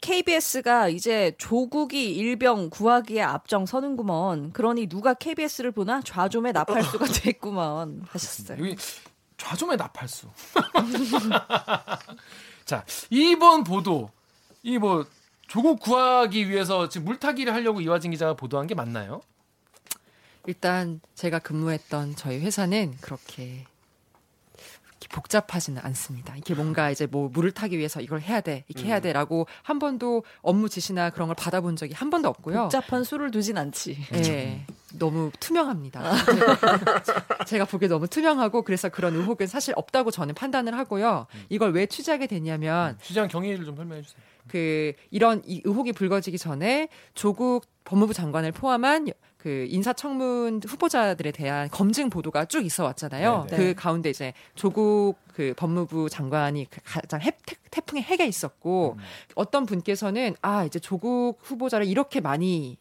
[0.00, 4.52] KBS가 이제 조국이 일병 구하기에 앞장서는구먼.
[4.52, 8.58] 그러니 누가 KBS를 보나 좌좀에 나팔수가 됐구먼 하셨어요.
[8.58, 8.76] 여기
[9.36, 10.28] 좌좀의 나팔수.
[12.64, 14.10] 자 이번 보도
[14.62, 15.06] 이 뭐
[15.46, 19.22] 조국 구하기 위해서 지금 물타기를 하려고 이화진 기자가 보도한 게 맞나요?
[20.46, 23.64] 일단 제가 근무했던 저희 회사는 그렇게
[25.06, 26.34] 복잡하지는 않습니다.
[26.36, 28.88] 이게 뭔가 이제 뭐 물을 타기 위해서 이걸 해야 돼, 이렇게 음.
[28.88, 32.62] 해야 돼라고 한 번도 업무 지시나 그런 걸 받아본 적이 한 번도 없고요.
[32.62, 33.96] 복잡한 수를 두진 않지.
[34.14, 36.24] 예, 너무 투명합니다.
[36.24, 41.26] 제가, 제가 보기에 너무 투명하고 그래서 그런 의혹은 사실 없다고 저는 판단을 하고요.
[41.48, 44.20] 이걸 왜 취재하게 됐냐면 취재한 경위를 좀 설명해 주세요.
[44.48, 52.10] 그 이런 이 의혹이 불거지기 전에 조국 법무부 장관을 포함한 그 인사청문 후보자들에 대한 검증
[52.10, 53.46] 보도가 쭉 있어 왔잖아요.
[53.48, 53.56] 네, 네.
[53.56, 59.02] 그 가운데 이제 조국 그 법무부 장관이 그 가장 해, 태, 태풍의 핵에 있었고 음.
[59.36, 62.76] 어떤 분께서는 아 이제 조국 후보자를 이렇게 많이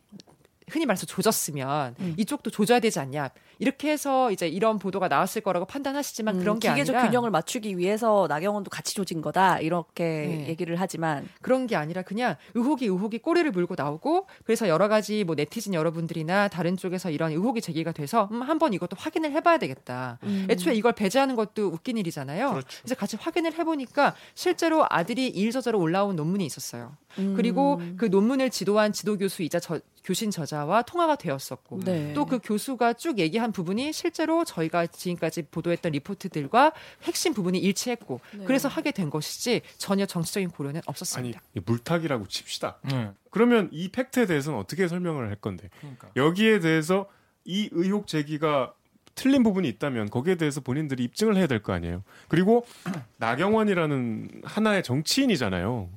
[0.67, 2.15] 흔히 말해서 조졌으면 음.
[2.17, 6.69] 이쪽도 조져야 되지 않냐 이렇게 해서 이제 이런 보도가 나왔을 거라고 판단하시지만 음, 그런 게
[6.69, 10.47] 기계적 아니라 균형을 맞추기 위해서 나경원도 같이 조진 거다 이렇게 네.
[10.49, 15.35] 얘기를 하지만 그런 게 아니라 그냥 의혹이 의혹이 꼬리를 물고 나오고 그래서 여러 가지 뭐
[15.35, 20.19] 네티즌 여러분들이나 다른 쪽에서 이런 의혹이 제기가 돼서 음, 한번 이것도 확인을 해봐야 되겠다.
[20.23, 20.47] 음.
[20.49, 22.51] 애초에 이걸 배제하는 것도 웃긴 일이잖아요.
[22.51, 22.67] 그렇죠.
[22.81, 26.95] 그래서 같이 확인을 해보니까 실제로 아들이 일저자로 올라온 논문이 있었어요.
[27.19, 27.33] 음.
[27.35, 32.13] 그리고 그 논문을 지도한 지도 교수이자 저, 교신 저자와 통화가 되었었고 네.
[32.13, 36.71] 또그 교수가 쭉 얘기한 부분이 실제로 저희가 지금까지 보도했던 리포트들과
[37.03, 38.45] 핵심 부분이 일치했고 네.
[38.45, 41.41] 그래서 하게 된 것이지 전혀 정치적인 고려는 아니 없었습니다.
[41.55, 42.79] 이 물타기라고 칩시다.
[42.83, 43.11] 네.
[43.31, 46.09] 그러면 이 팩트에 대해서는 어떻게 설명을 할 건데 그러니까.
[46.15, 47.07] 여기에 대해서
[47.45, 48.73] 이 의혹 제기가
[49.15, 52.03] 틀린 부분이 있다면 거기에 대해서 본인들이 입증을 해야 될 거 아니에요.
[52.27, 52.65] 그리고
[53.17, 55.89] 나경원이라는 하나의 정치인이잖아요.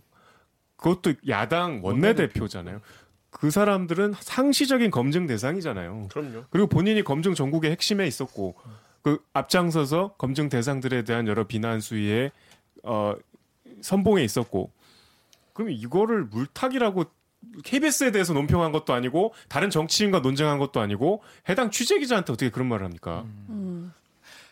[0.77, 2.81] 그것도 야당 원내대표잖아요.
[3.31, 6.09] 그 사람들은 상시적인 검증 대상이잖아요.
[6.11, 6.45] 그럼요.
[6.51, 8.57] 그리고 본인이 검증 전국의 핵심에 있었고
[9.03, 12.33] 그 앞장서서 검증 대상들에 대한 여러 비난 수위에
[12.83, 13.15] 어
[13.81, 14.71] 선봉에 있었고
[15.53, 17.05] 그럼 이거를 물타기라고
[17.65, 22.69] KBS에 대해서 논평한 것도 아니고 다른 정치인과 논쟁한 것도 아니고 해당 취재 기자한테 어떻게 그런
[22.69, 23.25] 말을 합니까?
[23.49, 23.93] 음.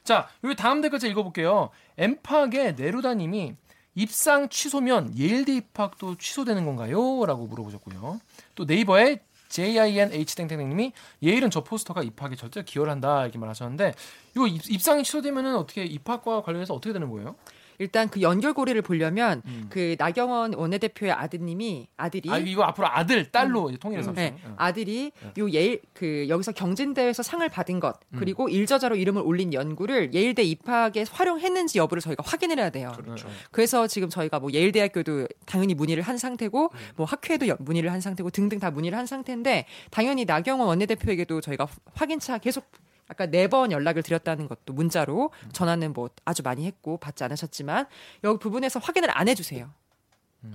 [0.05, 1.69] 자, 여기 다음 댓글 제가 읽어볼게요.
[1.99, 3.57] 엠팍의 네루다님이
[3.99, 7.27] 입상 취소면 예일대 입학도 취소되는 건가요?
[7.27, 8.21] 라고 물어보셨고요.
[8.55, 13.95] 또 네이버의 JINH 땡땡땡님이 예일은 저 포스터가 입학에 절대 기여를 한다 이렇게 말하셨는데
[14.37, 17.35] 이거 입, 입상이 취소되면은 어떻게 입학과 관련해서 어떻게 되는 거예요?
[17.79, 19.67] 일단 그 연결고리를 보려면 음.
[19.71, 24.55] 그 나경원 원내대표의 아드님이 아들이 아 이거 앞으로 아들 딸로 이제 통일해서 네, 어.
[24.57, 30.43] 아들이 요 예일 그 여기서 경진대회에서 상을 받은 것 그리고 일저자로 이름을 올린 연구를 예일대
[30.43, 32.93] 입학에 활용했는지 여부를 저희가 확인을 해야 돼요.
[32.97, 33.29] 그렇죠.
[33.53, 38.31] 그래서 지금 저희가 뭐 예일대학교도 당연히 문의를 한 상태고 뭐 학회도 연- 문의를 한 상태고
[38.31, 42.65] 등등 다 문의를 한 상태인데 당연히 나경원 원내대표에게도 저희가 확인차 계속
[43.09, 47.87] 아까 네 번 연락을 드렸다는 것도 문자로 전화는 뭐 아주 많이 했고 받지 않으셨지만
[48.25, 49.71] 여기 부분에서 확인을 안 해주세요.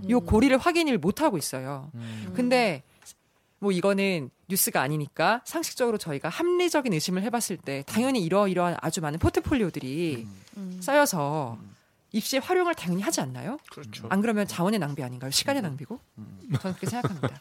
[0.09, 1.91] 요 고리를 확인을 못 하고 있어요.
[2.35, 2.83] 근데
[3.59, 10.27] 뭐 이거는 뉴스가 아니니까 상식적으로 저희가 합리적인 의심을 해봤을 때 당연히 이러이러한 아주 많은 포트폴리오들이
[10.57, 10.77] 음.
[10.81, 11.57] 쌓여서
[12.11, 13.57] 입시에 활용을 당연히 하지 않나요?
[13.71, 14.05] 그렇죠.
[14.09, 15.31] 안 그러면 자원의 낭비 아닌가요?
[15.31, 15.99] 시간의 낭비고?
[16.15, 17.39] 저는 그렇게 생각합니다.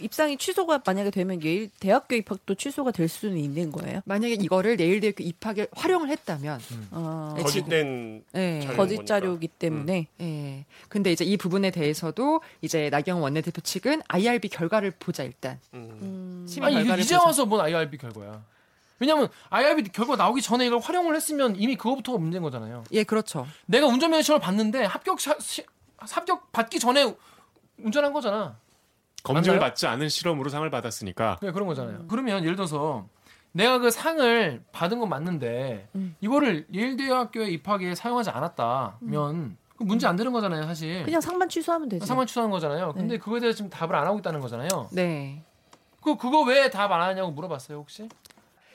[0.00, 4.00] 입상이 취소가 만약에 되면 예일 대학교 입학도 취소가 될 수는 있는 거예요.
[4.04, 8.76] 만약에 이거를 내일 대학교 입학에 활용을 했다면, 어, 네, 거짓된 예, 자료.
[8.76, 9.06] 거짓.
[9.06, 10.64] 자료이기 때문에 예.
[10.88, 15.58] 근데 이제 이 부분에 대해서도 이제 나경원 원내대표 측은 IRB 결과를 보자 일단.
[15.74, 15.88] 음.
[16.02, 17.26] 음, 아니 결과를 이제 보자.
[17.26, 18.42] 와서 뭔 IRB 결과야?
[18.98, 22.84] 왜냐면 IRB 결과 나오기 전에 이걸 활용을 했으면 이미 그거부터가 문제인 거잖아요.
[22.92, 23.46] 예, 그렇죠.
[23.66, 25.64] 내가 운전면허 시험을 봤는데 합격 시, 시-
[25.98, 27.14] 합격 받기 전에
[27.78, 28.56] 운전한 거잖아.
[29.26, 29.70] 검증을 맞나요?
[29.70, 32.04] 받지 않은 실험으로 상을 받았으니까 그냥 그런 거잖아요.
[32.08, 33.06] 그러면 예를 들어서
[33.52, 36.14] 내가 그 상을 받은 건 맞는데 음.
[36.20, 41.04] 이거를 예일대학교에 입학에 사용하지 않았다면 그 문제 안 되는 거잖아요, 사실.
[41.04, 42.06] 그냥 상만 취소하면 되지.
[42.06, 42.92] 상만 취소하는 거잖아요.
[42.94, 43.18] 근데 네.
[43.18, 44.88] 그거에 대해서 지금 답을 안 하고 있다는 거잖아요.
[44.92, 45.42] 네.
[46.02, 48.08] 그 그거 왜 답 안 하냐고 물어봤어요, 혹시?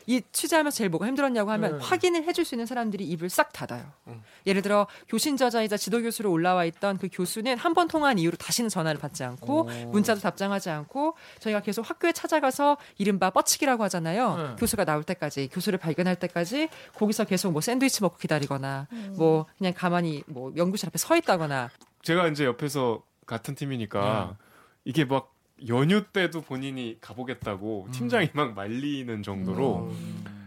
[0.08, 1.84] 이 취재하면서 제일 뭐가 힘들었냐고 하면 네.
[1.84, 3.84] 확인을 해줄 수 있는 사람들이 입을 싹 닫아요.
[4.08, 4.22] 음.
[4.46, 8.70] 예를 들어 교신 저자이자 지도 교수로 올라와 있던 그 교수는 한 번 통화한 이후로 다시는
[8.70, 9.64] 전화를 받지 않고 오.
[9.92, 14.36] 문자도 답장하지 않고 저희가 계속 학교에 찾아가서 이른바 뻗치기라고 하잖아요.
[14.38, 14.56] 네.
[14.58, 20.24] 교수가 나올 때까지 교수를 발견할 때까지 거기서 계속 뭐 샌드위치 먹고 기다리거나 뭐 그냥 가만히
[20.28, 21.70] 뭐 연구실 앞에 서 있다거나
[22.02, 24.36] 제가 이제 옆에서 같은 팀이니까
[24.84, 25.31] 이게 막
[25.68, 29.92] 연휴 때도 본인이 가보겠다고 팀장이 막 말리는 정도로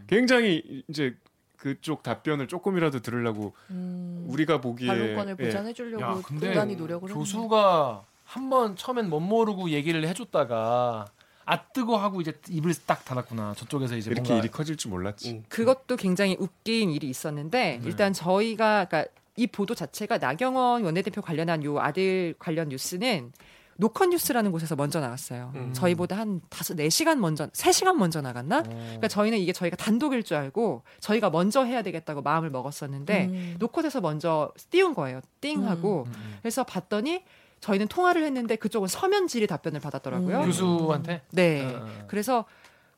[0.07, 1.17] 굉장히 이제
[1.57, 7.09] 그쪽 답변을 조금이라도 들으려고 음, 우리가 보기에 반론권을 예, 보장해 주려고 분간히 노력을.
[7.09, 11.07] 교수가 한 번 처음엔 못 모르고 얘기를 해줬다가
[11.47, 13.55] 아 뜨고 하고 이제 입을 딱 닫았구나.
[13.57, 15.31] 저쪽에서 이제 이렇게 뭔가 일이 커질 줄 몰랐지.
[15.31, 15.45] 음.
[15.49, 17.87] 그것도 굉장히 웃긴 일이 있었는데 네.
[17.87, 23.33] 일단 저희가 그러니까 이 보도 자체가 나경원 원내대표 관련한 요 아들 관련 뉴스는
[23.77, 25.53] 노컷 뉴스라는 곳에서 먼저 나갔어요.
[25.55, 25.73] 음.
[25.73, 28.59] 저희보다 한 다섯 네 시간 먼저 세 시간 먼저 나갔나?
[28.59, 28.63] 어.
[28.63, 33.57] 그러니까 저희는 이게 저희가 단독일 줄 알고 저희가 먼저 해야 되겠다고 마음을 먹었었는데 음.
[33.59, 35.21] 노컷에서 먼저 띄운 거예요.
[35.41, 36.39] 띵하고 음, 음.
[36.41, 37.25] 그래서 봤더니
[37.61, 40.41] 저희는 통화를 했는데 그쪽은 서면 질의 답변을 받았더라고요.
[40.41, 40.47] 음.
[40.47, 41.65] 교수한테 네.
[41.65, 42.05] 어, 어.
[42.07, 42.45] 그래서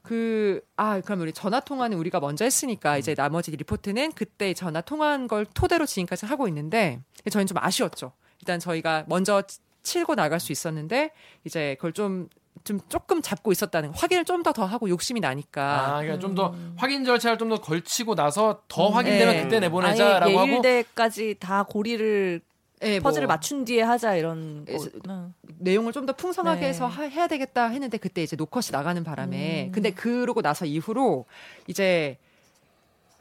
[0.03, 5.27] 그, 아, 그럼 우리 전화 통화는 우리가 먼저 했으니까 이제 나머지 리포트는 그때 전화 통화한
[5.27, 8.13] 걸 토대로 지금까지 하고 있는데 저희는 좀 아쉬웠죠.
[8.41, 9.43] 일단 저희가 먼저
[9.87, 11.13] 치- 치고 나갈 수 있었는데
[11.45, 12.29] 이제 그걸 좀,
[12.65, 13.99] 좀 조금 잡고 있었다는 거.
[13.99, 15.63] 확인을 좀더더 하고 욕심이 나니까.
[15.97, 19.43] 아, 그러니까 좀더 확인 절차를 좀 더 걸치고 나서 더 확인되면 네.
[19.45, 22.41] 그때 내보내자라고 하고 예일대까지 다 고리를
[22.83, 24.87] 예, 퍼즐을 뭐 맞춘 뒤에 하자 이런 예, 거.
[25.09, 25.33] 응.
[25.59, 26.67] 내용을 좀 더 풍성하게 네.
[26.69, 29.73] 해서 하- 해야 되겠다 했는데 그때 이제 노컷이 나가는 바람에 음.
[29.73, 31.25] 근데 그러고 나서 이후로
[31.69, 32.19] 이제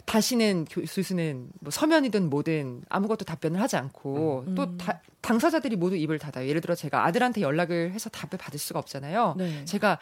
[0.06, 4.56] 다시는 교수는 뭐 서면이든 뭐든 아무것도 답변을 하지 않고 음.
[4.56, 6.48] 또 다- 당사자들이 모두 입을 닫아요.
[6.48, 9.36] 예를 들어 제가 아들한테 연락을 해서 답을 받을 수가 없잖아요.
[9.38, 9.66] 네.
[9.66, 9.98] 제가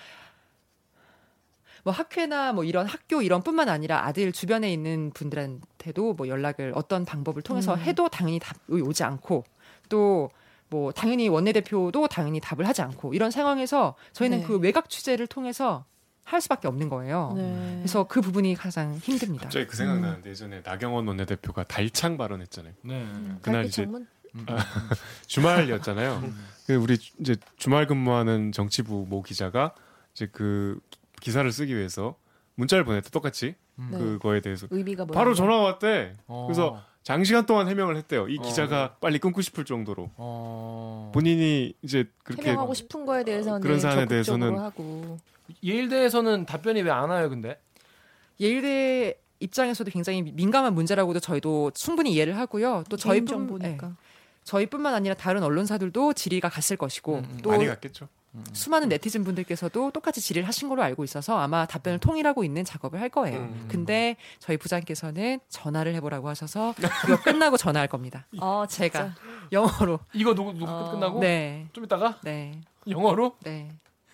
[1.84, 7.04] 뭐 학회나 뭐 이런 학교 이런 뿐만 아니라 아들 주변에 있는 분들한테도 뭐 연락을 어떤
[7.06, 7.80] 방법을 통해서 음.
[7.80, 9.44] 해도 당연히 답이 오지 않고
[9.89, 10.30] 또
[10.70, 14.44] 뭐 당연히 원내대표도 당연히 답을 하지 않고 이런 상황에서 저희는 네.
[14.44, 15.86] 그 외곽 취재를 통해서
[16.24, 17.34] 할 수밖에 없는 거예요.
[17.36, 17.76] 네.
[17.80, 19.44] 그래서 그 부분이 가장 힘듭니다.
[19.44, 22.74] 갑자기 그 생각 나는데 예전에 나경원 원내대표가 달창 발언했잖아요.
[22.82, 23.08] 네.
[23.42, 24.08] 그날 이제 전문?
[25.28, 26.24] 주말이었잖아요.
[26.66, 29.76] 그 우리 이제 주말 근무하는 정치부 모 기자가
[30.14, 30.80] 이제 그
[31.22, 32.16] 기사를 쓰기 위해서
[32.56, 33.98] 문자를 보냈대 똑같이 네.
[33.98, 34.68] 그거에 대해서?
[35.14, 36.16] 바로 전화가 왔대.
[36.28, 36.46] 어.
[36.48, 38.28] 그래서 장시간 동안 해명을 했대요.
[38.30, 38.42] 이 어.
[38.42, 41.12] 기자가 빨리 끊고 싶을 정도로 어.
[41.14, 45.20] 본인이 이제 그렇게 해명하고 싶은 거에 대해서는 그런 사안에 대해서는 하고
[45.62, 47.60] 예일대에서는 답변이 왜 안 와요, 근데?
[48.39, 52.84] 예일대 입장에서도 굉장히 민감한 문제라고도 저희도 충분히 이해를 하고요.
[52.89, 53.88] 또 저희 정보니까.
[53.88, 53.92] 예.
[54.44, 57.39] 저희뿐만 아니라 다른 언론사들도 질의가 갔을 것이고 음, 음.
[57.42, 58.08] 또 많이 갔겠죠.
[58.52, 63.10] 수많은 네티즌 분들께서도 똑같이 질의를 하신 걸로 알고 있어서 아마 답변을 통일하고 있는 작업을 할
[63.10, 63.38] 거예요.
[63.38, 63.66] 음.
[63.70, 66.74] 근데 저희 부장께서는 전화를 해보라고 하셔서
[67.08, 68.26] 이거 끝나고 전화할 겁니다.
[68.39, 69.13] 아, 제가
[69.52, 70.00] 영어로.
[70.13, 70.92] 이거 녹, 녹 어.
[70.92, 73.70] 끝나고 네, 좀 이따가 네, 영어로 네.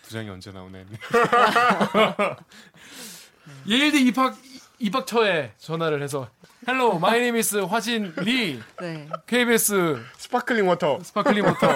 [0.09, 0.87] 부장이 언제 나오네.
[3.69, 4.35] 예일대 입학
[4.79, 6.27] 입학 처에 전화를 해서
[6.67, 9.07] Hello, my name is 화진 리 네.
[9.27, 11.01] KBS sparkling water.
[11.03, 11.67] sparkling water.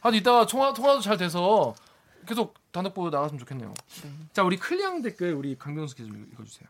[0.00, 1.74] 아주 이따가 통화 통화도 잘 돼서
[2.26, 3.74] 계속 단독보도 나갔으면 좋겠네요.
[4.32, 6.66] 자, 우리 클리앙 댓글 우리 강병수 기자 좀 읽어주세요.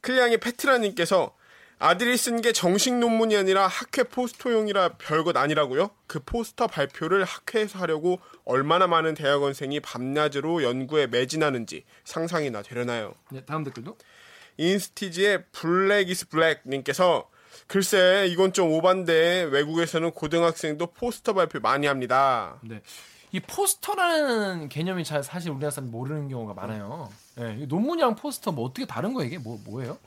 [0.00, 1.34] 클리앙의 페트라님께서
[1.78, 5.90] 아들이 쓴 게 정식 논문이 아니라 학회 포스터용이라 별것 아니라고요?
[6.06, 13.14] 그 포스터 발표를 학회에서 하려고 얼마나 많은 대학원생이 밤낮으로 연구에 매진하는지 상상이나 되려나요?
[13.30, 13.96] 네, 다음 댓글도.
[14.56, 17.28] 인스티즈의 Black is Black 님께서
[17.66, 22.58] 글쎄 이건 좀 오반데 외국에서는 고등학생도 포스터 발표 많이 합니다.
[22.62, 22.80] 네.
[23.32, 27.10] 이 포스터라는 개념이 잘 사실 우리나라 사람 모르는 경우가 많아요.
[27.34, 29.26] 네, 이 논문이랑 포스터 뭐 어떻게 다른 거예요?
[29.26, 29.98] 이게 뭐 뭐예요?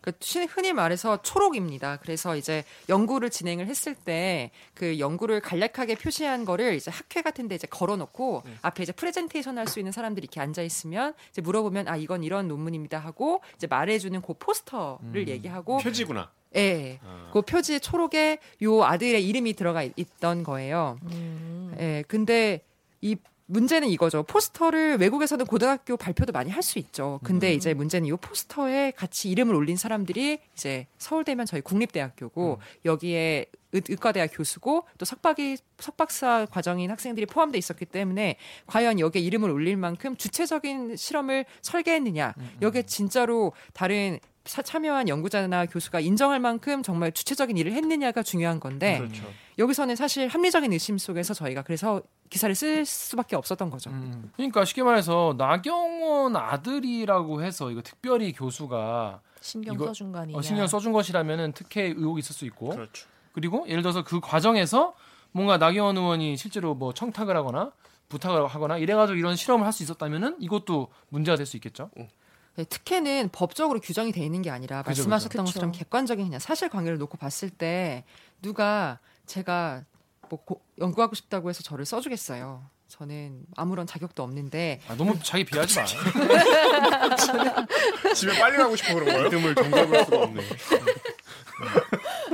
[0.00, 1.98] 그 시- 흔히 말해서 초록입니다.
[1.98, 7.54] 그래서 이제 연구를 진행을 했을 때 그 연구를 간략하게 표시한 거를 이제 학회 같은 데
[7.54, 11.96] 이제 걸어놓고 앞에 이제 프레젠테이션 할 수 있는 사람들이 이렇게 앉아 있으면 이제 물어보면 아
[11.96, 16.30] 이건 이런 논문입니다 하고 이제 말해주는 그 포스터를 얘기하고 표지구나.
[16.56, 17.30] 예, 아.
[17.32, 20.98] 그 표지 초록에 요 아들의 이름이 들어가 있, 던 거예요.
[21.04, 21.76] 음.
[21.78, 22.64] 예, 근데
[23.02, 23.16] 이
[23.50, 24.22] 문제는 이거죠.
[24.22, 27.18] 포스터를 외국에서는 고등학교 발표도 많이 할 수 있죠.
[27.24, 33.82] 근데 이제 문제는 이 포스터에 같이 이름을 올린 사람들이 이제 서울대면 저희 국립대학교고 여기에 의-
[33.88, 38.36] 의과대학 교수고 또 석박이 석박사 과정인 학생들이 포함돼 있었기 때문에
[38.66, 46.00] 과연 여기에 이름을 올릴 만큼 주체적인 실험을 설계했느냐 여기에 진짜로 다른 사- 참여한 연구자나 교수가
[46.00, 49.22] 인정할 만큼 정말 주체적인 일을 했느냐가 중요한 건데 그렇죠.
[49.58, 52.00] 여기서는 사실 합리적인 의심 속에서 저희가 그래서
[52.30, 53.90] 기사를 쓸 수밖에 없었던 거죠.
[53.90, 54.30] 음.
[54.36, 60.38] 그러니까 쉽게 말해서 나경원 아들이라고 해서 이거 특별히 교수가 신경 이거- 써준 거 아니냐.
[60.38, 63.08] 어, 신경 써준 것이라면은 특혜 의혹이 있을 수 있고 그렇죠.
[63.32, 64.94] 그리고 예를 들어서 그 과정에서
[65.32, 67.72] 뭔가 나경원 의원이 실제로 뭐 청탁을 하거나
[68.08, 71.90] 부탁을 하거나 이래가지고 이런 실험을 할 수 있었다면은 이것도 문제가 될 수 있겠죠.
[71.96, 72.08] 네,
[72.56, 75.54] 특혜는 법적으로 규정이 돼 있는 게 아니라 그죠, 말씀하셨던 그죠.
[75.54, 78.04] 것처럼 객관적인 그냥 사실관계를 놓고 봤을 때
[78.42, 79.84] 누가 제가
[80.28, 82.62] 뭐 고- 연구하고 싶다고 해서 저를 써주겠어요.
[82.88, 85.84] 저는 아무런 자격도 없는데 아, 너무 자기 비하지 마.
[88.14, 89.22] 집에 빨리 가고 싶어 그런 거예요?
[89.24, 90.42] 믿음을 종잡을 수가 없네.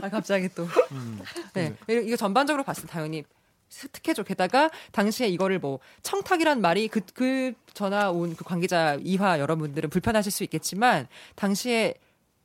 [0.03, 0.67] 아 갑자기 또
[1.53, 1.75] 네.
[1.89, 3.25] 이거 전반적으로 봤을 때 당연히
[3.69, 4.23] 특혜죠.
[4.25, 10.33] 게다가 당시에 이거를 뭐 청탁이란 말이 그, 그 전화 온 그 관계자 이화 여러분들은 불편하실
[10.33, 11.95] 수 있겠지만 당시에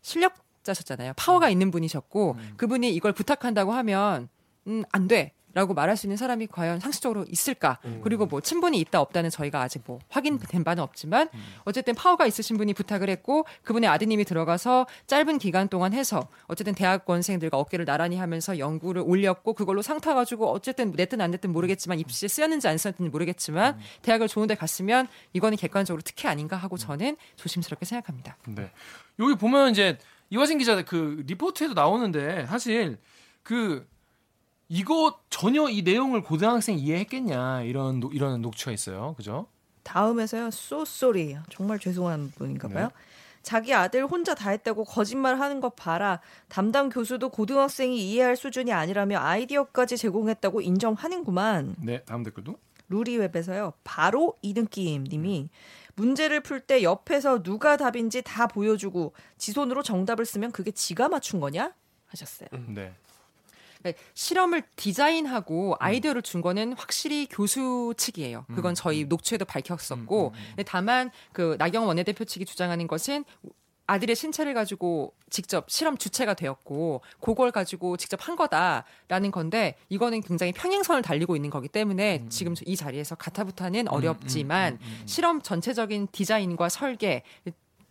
[0.01, 1.13] 실력자셨잖아요.
[1.15, 4.29] 파워가 있는 분이셨고 그분이 이걸 부탁한다고 하면
[4.67, 5.33] 음, 안 돼.
[5.53, 7.79] 라고 말할 수 있는 사람이 과연 상식적으로 있을까?
[8.03, 11.29] 그리고 뭐 친분이 있다 없다는 저희가 아직 뭐 확인된 바는 없지만
[11.63, 17.57] 어쨌든 파워가 있으신 분이 부탁을 했고 그분의 아드님이 들어가서 짧은 기간 동안 해서 어쨌든 대학원생들과
[17.57, 22.67] 어깨를 나란히 하면서 연구를 올렸고 그걸로 상 타가지고 어쨌든 냈든 안 냈든 모르겠지만 입시에 쓰였는지
[22.67, 28.37] 안 쓰였는지 모르겠지만 대학을 좋은데 갔으면 이거는 객관적으로 특혜 아닌가 하고 저는 조심스럽게 생각합니다.
[28.47, 28.71] 네.
[29.19, 29.97] 여기 보면 이제
[30.29, 32.97] 이화진 기자 그 리포트에도 나오는데 사실
[33.43, 33.87] 그
[34.75, 39.15] 이거 전혀 이 내용을 고등학생 이해했겠냐 이런 노- 이런 녹취가 있어요.
[39.17, 39.47] 그죠?
[39.83, 40.49] 다음에서요.
[40.49, 41.35] so sorry.
[41.49, 42.89] 정말 죄송한 분인가 봐요.
[43.43, 46.21] 자기 아들 혼자 다 했다고 거짓말 하는 것 봐라.
[46.47, 51.75] 담당 교수도 고등학생이 이해할 수준이 아니라며 아이디어까지 제공했다고 인정하는구만.
[51.79, 52.55] 네, 다음 댓글도.
[52.87, 53.73] 루리웹에서요.
[53.83, 55.49] 바로 이등기임 님이
[55.95, 61.41] 문제를 풀 때 옆에서 누가 답인지 다 보여주고 지 손으로 정답을 쓰면 그게 지가 맞춘
[61.41, 61.73] 거냐?
[62.07, 62.47] 하셨어요.
[62.69, 62.93] 네.
[63.83, 68.45] 네, 실험을 디자인하고 아이디어를 준 거는 확실히 교수 측이에요.
[68.53, 70.33] 그건 저희 녹취에도 밝혔었고,
[70.65, 73.25] 다만 그 나경 원내대표 측이 주장하는 것은
[73.87, 80.53] 아들의 신체를 가지고 직접 실험 주체가 되었고 그걸 가지고 직접 한 거다라는 건데 이거는 굉장히
[80.53, 87.23] 평행선을 달리고 있는 거기 때문에 지금 이 자리에서 가타부타는 어렵지만 실험 전체적인 디자인과 설계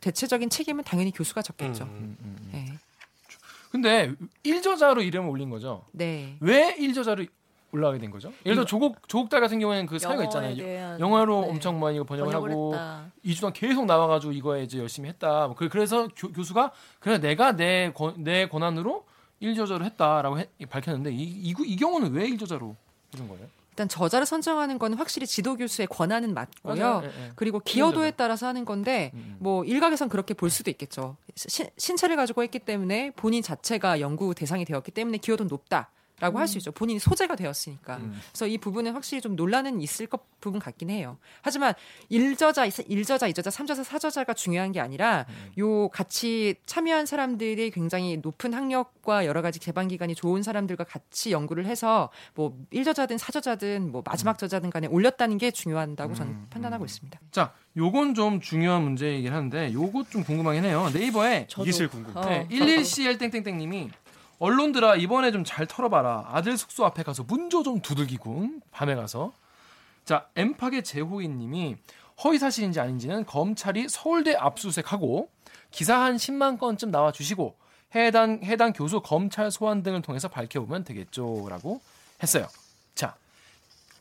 [0.01, 1.87] 대체적인 책임은 당연히 교수가 졌겠죠.
[2.53, 2.70] 네.
[3.71, 4.13] 근데
[4.45, 5.85] 1저자로 이름을 올린 거죠.
[5.93, 6.37] 네.
[6.41, 7.27] 왜 1저자로
[7.73, 8.33] 올라가게 된 거죠?
[8.45, 10.57] 예를 들어 조국 조국달 같은 경우에는 그 사유가 있잖아요.
[10.57, 11.49] 대한- 영어로 네.
[11.51, 13.13] 엄청 많이 번역을 번역을 하고 했다.
[13.25, 15.47] 2주 동안 계속 나와가지고 이거에 이제 열심히 했다.
[15.47, 19.05] 뭐 그- 그래서 교, 수가 그래 내가 내, 권, 내 권한으로
[19.41, 22.75] 1저자로 했다라고 해- 밝혔는데 이, 이, 이 경우는 왜 1저자로
[23.15, 23.47] 해준 거예요?
[23.71, 27.03] 일단 저자를 선정하는 건 확실히 지도 교수의 권한은 맞고요.
[27.05, 27.33] 예, 예.
[27.37, 29.37] 그리고 기여도에 따라서 하는 건데 음, 음.
[29.39, 31.17] 뭐 일각에선 그렇게 볼 수도 있겠죠.
[31.35, 36.47] 신, 신체를 가지고 했기 때문에 본인 자체가 연구 대상이 되었기 때문에 기여도는 높다 라고 할
[36.47, 36.71] 수 있죠.
[36.73, 37.97] 본인이 소재가 되었으니까.
[37.97, 38.21] 음.
[38.31, 41.17] 그래서 이 부분은 확실히 좀 논란은 있을 것 부분 같긴 해요.
[41.43, 41.75] 하지만
[42.09, 45.53] 일저자, 일저자, 이저자, 삼저자, 사저자가 중요한 게 아니라 음.
[45.59, 51.67] 요 같이 참여한 사람들이 굉장히 높은 학력과 여러 가지 개방 기간이 좋은 사람들과 같이 연구를
[51.67, 56.87] 해서 뭐 일저자든 사저자든 뭐 마지막 저자든 간에 올렸다는 게 중요하다고 저는 음, 판단하고 음.
[56.87, 57.21] 있습니다.
[57.31, 60.91] 자, 요건 좀 중요한 문제이긴 한데 요거 좀 궁금하긴 해요.
[60.93, 62.19] 네이버에 저도 제일 궁금해.
[62.19, 62.25] 어.
[62.29, 63.91] 네, 11CL 땡땡땡 님이
[64.41, 66.25] 언론들아 이번에 좀 잘 털어봐라.
[66.33, 68.61] 아들 숙소 앞에 가서 문조 좀 두들기고 응?
[68.73, 69.33] 밤에 가서.
[70.05, 71.77] 자 엠팍의 재호인님이
[72.25, 75.29] 허위 사실인지 아닌지는 검찰이 서울대 압수수색하고
[75.71, 77.55] 기사 한 10만 건쯤 나와 주시고
[77.95, 81.81] 해당 해당 교수 검찰 소환 등을 통해서 밝혀보면 되겠죠라고
[82.23, 82.47] 했어요.
[82.95, 83.15] 자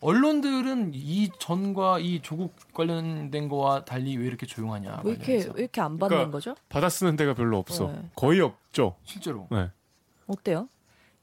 [0.01, 5.01] 언론들은 이 전과 이 조국 관련된 거와 달리 왜 이렇게 조용하냐?
[5.03, 5.51] 왜 이렇게 관련해서.
[5.55, 6.55] 왜 이렇게 안 받는 그러니까 거죠?
[6.69, 7.87] 받아 쓰는 데가 별로 없어.
[7.87, 8.01] 네.
[8.15, 8.95] 거의 없죠.
[9.03, 9.69] 실제로 네.
[10.29, 10.69] 어때요?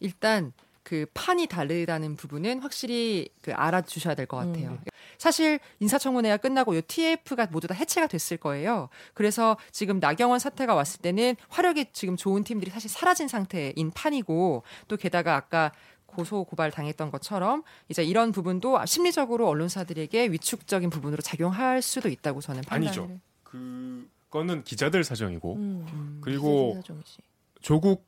[0.01, 4.71] 일단 그 판이 다르다는 부분은 확실히 그 알아주셔야 될 것 같아요.
[4.71, 4.79] 음.
[5.19, 8.89] 사실 인사청문회가 끝나고 요 TF가 모두 다 해체가 됐을 거예요.
[9.15, 14.97] 그래서 지금 나경원 사태가 왔을 때는 화력이 지금 좋은 팀들이 사실 사라진 상태인 판이고 또
[14.97, 15.73] 게다가 아까
[16.05, 22.63] 고소 고발 당했던 것처럼 이제 이런 부분도 심리적으로 언론사들에게 위축적인 부분으로 작용할 수도 있다고 저는
[22.63, 23.21] 판단을 아니죠.
[23.43, 26.21] 그거는 기자들 사정이고 음.
[26.23, 27.19] 그리고 사정이지.
[27.61, 28.07] 조국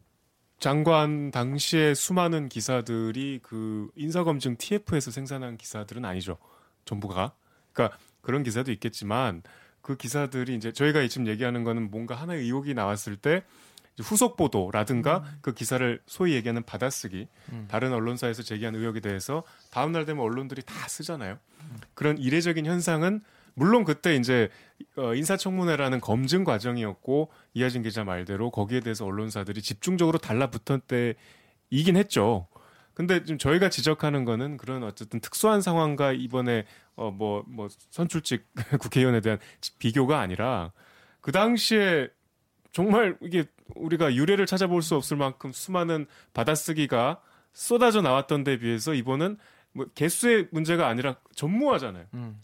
[0.59, 6.39] 장관 당시에 수많은 기사들이 그 인사검증 TF에서 생산한 기사들은 아니죠.
[6.85, 7.33] 전부가.
[7.73, 9.43] 그러니까 그런 기사도 있겠지만
[9.81, 13.45] 그 기사들이 이제 저희가 지금 얘기하는 거는 뭔가 하나의 의혹이 나왔을 때
[14.01, 17.67] 후속 보도라든가 그 기사를 소위 얘기하는 받아쓰기 음.
[17.69, 21.39] 다른 언론사에서 제기한 의혹에 대해서 다음 날 되면 언론들이 다 쓰잖아요.
[21.95, 23.23] 그런 이례적인 현상은
[23.59, 24.49] 물론 그때 이제
[24.97, 32.47] 어, 인사청문회라는 검증 과정이었고 이하진 기자 말대로 거기에 대해서 언론사들이 집중적으로 달라붙은 때이긴 했죠.
[32.95, 36.65] 근데 지금 저희가 지적하는 거는 그런 어쨌든 특수한 상황과 이번에
[36.97, 38.45] 어 뭐뭐 선출직
[38.81, 39.39] 국회의원에 대한
[39.79, 40.73] 비교가 아니라
[41.21, 42.09] 그 당시에
[42.73, 43.45] 정말 이게
[43.77, 47.21] 우리가 유례를 찾아볼 수 없을 만큼 수많은 받아쓰기가
[47.53, 49.37] 쏟아져 나왔던 데 비해서 이번은
[49.73, 52.07] 뭐 개수의 문제가 아니라 전무하잖아요.
[52.15, 52.41] 음.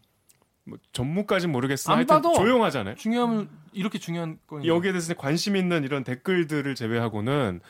[0.64, 2.94] 뭐 전무까지는 모르겠으나 안 하여튼 봐도 조용하잖아요.
[2.96, 7.60] 중요하면 이렇게 중요한 건 여기에 대해서 관심 있는 이런 댓글들을 제외하고는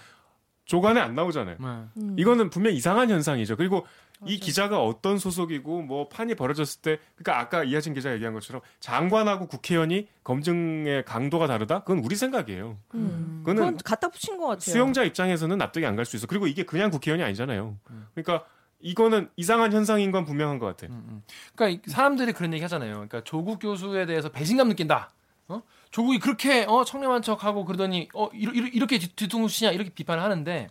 [0.65, 1.57] 조간에 안 나오잖아요.
[1.61, 1.67] 네.
[1.99, 2.17] 음.
[2.19, 3.57] 이거는 분명 이상한 현상이죠.
[3.57, 3.85] 그리고
[4.25, 4.45] 이 맞아.
[4.47, 10.09] 기자가 어떤 소속이고 뭐 판이 벌어졌을 때 그러니까 아까 이하진 기자 얘기한 것처럼 장관하고 국회의원이
[10.23, 11.81] 검증의 강도가 다르다?
[11.81, 12.79] 그건 우리 생각이에요.
[12.95, 13.41] 음.
[13.45, 14.61] 그거는 그건 갖다 붙인 것 같아요.
[14.73, 16.27] 수용자 입장에서는 납득이 안 갈 수 있어.
[16.27, 17.77] 그리고 이게 그냥 국회의원이 아니잖아요.
[17.91, 18.07] 음.
[18.15, 18.47] 그러니까
[18.81, 20.91] 이거는 이상한 현상인 건 분명한 것 같아요.
[20.91, 21.23] 음, 음.
[21.55, 22.93] 그러니까 이- 사람들이 그런 얘기 하잖아요.
[22.93, 25.11] 그러니까 조국 교수에 대해서 배신감 느낀다.
[25.49, 25.63] 어?
[25.91, 30.69] 조국이 그렇게 어 청렴한 척하고 그러더니 어 이러, 이러, 이렇게 뒤- 뒤통수치냐 이렇게 비판을 하는데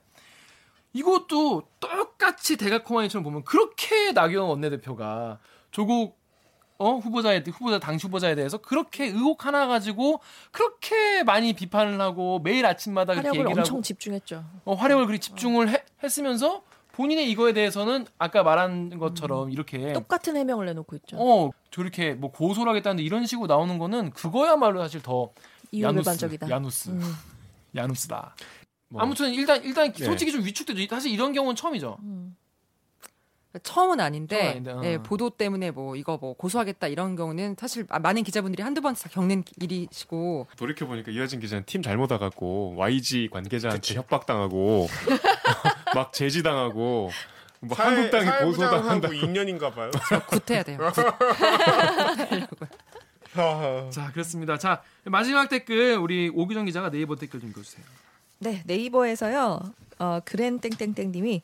[0.94, 5.40] 이것도 똑같이 대각코마니처럼 보면 그렇게 나경원 원내대표가
[5.72, 6.22] 조국
[6.78, 12.66] 어 후보자에 후보자 당시 후보자에 대해서 그렇게 의혹 하나 가지고 그렇게 많이 비판을 하고 매일
[12.66, 14.44] 아침마다 그렇게 화력을 얘기를 엄청 하고 집중했죠.
[14.66, 16.64] 어, 화력을 그리 집중을 해- 했으면서
[16.94, 21.18] 본인의 이거에 대해서는 아까 말한 것처럼 이렇게 똑같은 해명을 내놓고 있죠.
[21.20, 25.32] 어 저렇게 뭐 고소를 하겠다는데 이런 식으로 나오는 거는 그거야말로 사실 더
[25.78, 26.28] 야누스.
[26.50, 27.02] 야누스 음.
[27.76, 28.36] 야누스다.
[28.90, 30.06] 뭐 아무튼 일단 일단 네.
[30.06, 30.86] 솔직히 좀 위축되죠.
[30.88, 31.98] 사실 이런 경우는 처음이죠.
[32.04, 32.38] 음.
[33.62, 34.82] 처음은 아닌데, 처음은 아닌데, 어.
[34.84, 38.96] 예, 보도 때문에 뭐 이거 뭐 고소하겠다 이런 경우는 사실 마- 많은 기자분들이 한두 번
[38.96, 44.88] 겪는 일이시고 돌이켜 보니까 이하진 기자는 팀 잘못 와갖고 YG 관계자한테 협박당하고
[45.96, 47.12] 막 제지당하고
[47.60, 49.08] 뭐 한국당이 고소당한다.
[49.08, 49.92] 사회부장하고 2년인가 봐요.
[50.28, 50.80] 구태야 돼요.
[53.92, 54.58] 자, 그렇습니다.
[54.58, 57.84] 자, 마지막 댓글 우리 오규정 기자가 네이버 댓글 좀 읽어주세요.
[58.40, 59.62] 네, 네이버에서요.
[60.00, 61.42] 어, 그랜 땡땡땡님이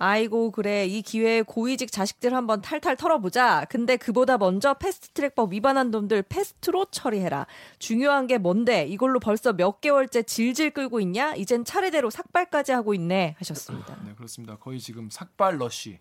[0.00, 3.66] 아이고 그래 이 기회에 고위직 자식들 한번 탈탈 털어보자.
[3.68, 7.46] 근데 그보다 먼저 패스트트랙법 위반한 놈들 패스트로 처리해라.
[7.78, 8.86] 중요한 게 뭔데?
[8.86, 11.34] 이걸로 벌써 몇 개월째 질질 끌고 있냐?
[11.34, 13.94] 이젠 차례대로 삭발까지 하고 있네 하셨습니다.
[14.06, 14.56] 네, 그렇습니다.
[14.56, 15.98] 거의 지금 삭발 러쉬.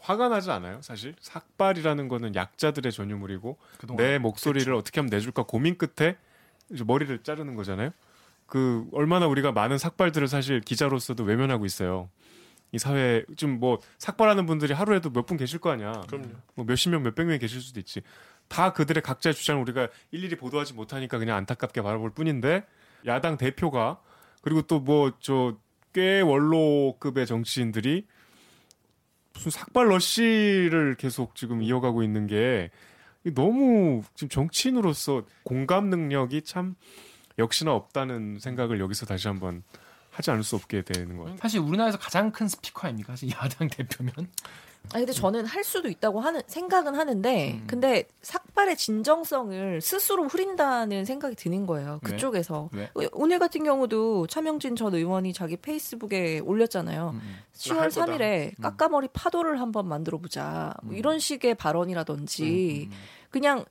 [0.00, 0.80] 화가 나지 않아요?
[0.80, 4.02] 사실 삭발이라는 거는 약자들의 전유물이고 그동안.
[4.02, 6.16] 내 목소리를 어떻게 하면 내줄까 고민 끝에
[6.72, 7.90] 이제 머리를 자르는 거잖아요.
[8.46, 12.08] 그 얼마나 우리가 많은 삭발들을 사실 기자로서도 외면하고 있어요.
[12.72, 15.92] 이 사회 좀 뭐 삭발하는 분들이 하루에도 몇 분 계실 거 아니야.
[16.08, 16.28] 그럼요.
[16.54, 18.02] 뭐 몇십 명, 몇백 명이 계실 수도 있지.
[18.48, 22.64] 다 그들의 각자의 주장을 우리가 일일이 보도하지 못하니까 그냥 안타깝게 바라볼 뿐인데
[23.06, 24.00] 야당 대표가
[24.42, 25.56] 그리고 또 뭐 저
[25.92, 28.06] 꽤 원로급의 정치인들이
[29.34, 32.70] 무슨 삭발 러쉬를 계속 지금 이어가고 있는 게
[33.34, 36.76] 너무 지금 정치인으로서 공감 능력이 참
[37.38, 39.64] 역시나 없다는 생각을 여기서 다시 한번
[40.20, 41.38] 하지 않을 수 없게 되는 것 같아요.
[41.40, 43.12] 사실 우리나라에서 가장 큰 스피커 아닙니까?
[43.14, 44.12] 사실 야당 대표면.
[44.92, 47.64] 아니 근데 저는 할 수도 있다고 하는 생각은 하는데 음.
[47.66, 52.00] 근데 삭발의 진정성을 스스로 흐린다는 생각이 드는 거예요.
[52.02, 52.10] 왜?
[52.10, 52.90] 그쪽에서 왜?
[53.12, 57.10] 오늘 같은 경우도 차명진 전 의원이 자기 페이스북에 올렸잖아요.
[57.10, 57.36] 음, 음.
[57.54, 58.06] 10월 할 거다.
[58.06, 58.62] 3일에 음.
[58.62, 60.74] 까까머리 파도를 한번 만들어 보자.
[60.82, 60.98] 뭐 음.
[60.98, 62.98] 이런 식의 발언이라든지 음, 음,
[63.30, 63.64] 그냥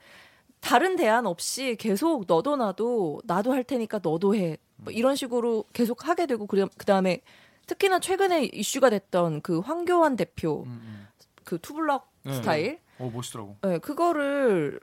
[0.61, 4.57] 다른 대안 없이 계속 너도 나도 나도 할 테니까 너도 해.
[4.83, 7.21] 뭐 이런 식으로 계속 하게 되고 그 그다음에
[7.67, 11.07] 특히나 최근에 이슈가 됐던 그 황교안 대표 음, 음.
[11.43, 12.33] 그 투블럭 네.
[12.33, 13.57] 스타일 어 멋있더라고.
[13.61, 14.79] 네, 그거를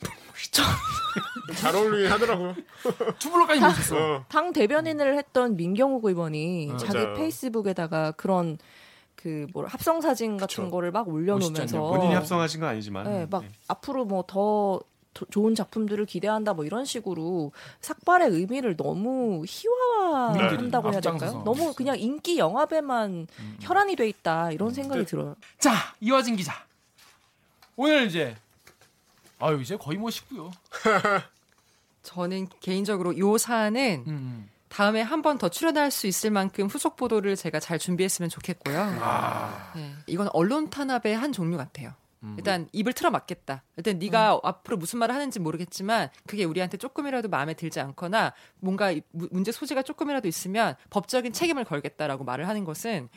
[1.56, 2.54] 잘 어울리긴 하더라고요.
[3.18, 3.96] 투블럭까지 멋있어.
[4.16, 4.24] 어.
[4.28, 6.78] 당 대변인을 했던 민경욱 의원이 음.
[6.78, 7.14] 자기 맞아요.
[7.14, 8.58] 페이스북에다가 그런
[9.16, 10.70] 그 뭐 합성 사진 같은 그쵸.
[10.70, 11.80] 거를 막 올려놓으면서.
[11.80, 13.48] 본인이 합성하신 건 아니지만 네, 막 네.
[13.68, 14.80] 앞으로 뭐 더
[15.30, 21.42] 좋은 작품들을 기대한다 뭐 이런 식으로 삭발의 의미를 너무 희화화한다고 해야 될까요?
[21.44, 23.56] 너무 그냥 인기 영화배만 음.
[23.60, 25.06] 혈안이 돼 있다 이런 생각이 네.
[25.06, 25.36] 들어요.
[25.58, 26.52] 자, 이화진 기자.
[27.76, 28.36] 오늘 이제
[29.38, 30.50] 아유 이제 거의 뭐 식고요.
[32.02, 34.48] 저는 개인적으로 요 사안은 음.
[34.68, 38.78] 다음에 한 번 더 출연할 수 있을 만큼 후속 보도를 제가 잘 준비했으면 좋겠고요.
[39.00, 39.72] 아.
[39.74, 41.92] 네, 이건 언론 탄압의 한 종류 같아요.
[42.22, 42.34] 음.
[42.36, 43.62] 일단 입을 틀어 막겠다.
[43.76, 49.52] 일단 네가 앞으로 무슨 말을 하는지 모르겠지만 그게 우리한테 조금이라도 마음에 들지 않거나 뭔가 문제
[49.52, 53.08] 소지가 조금이라도 있으면 법적인 책임을 걸겠다라고 말을 하는 것은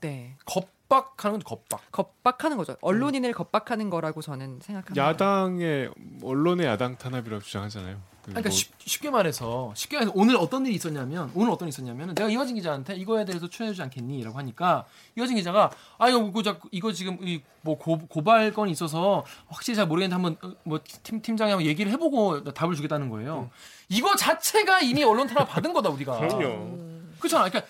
[0.00, 1.92] 네 겁박하는 건 겁박.
[1.92, 2.76] 겁박하는 거죠.
[2.80, 5.02] 언론인을 겁박하는 거라고 저는 생각합니다.
[5.02, 5.90] 야당의
[6.22, 8.09] 언론의 야당 탄압이라고 주장하잖아요.
[8.22, 11.70] 그 그러니까 뭐 쉽, 쉽게 말해서 쉽게 말해서 오늘 어떤 일이 있었냐면 오늘 어떤 일이
[11.74, 14.84] 있었냐면 내가 이화진 기자한테 이거에 대해서 출연해주지 않겠니?라고 하니까
[15.16, 20.14] 이화진 기자가 아 이거 이거, 자꾸- 이거 지금 이뭐 고발 건이 있어서 확실히 잘 모르겠는데
[20.22, 23.50] 한번 어, 뭐팀 팀장이 한번 얘기를 해보고 답을 주겠다는 거예요.
[23.88, 26.18] 이거 자체가 이미 언론 탄압 받은 거다 우리가.
[26.18, 26.78] 그럼요.
[27.18, 27.48] 그렇잖아.
[27.48, 27.62] 그러니까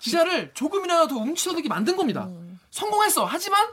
[0.00, 2.28] 기자를 조금이라도 움츠러들게 만든 겁니다.
[2.70, 3.24] 성공했어.
[3.26, 3.68] 하지만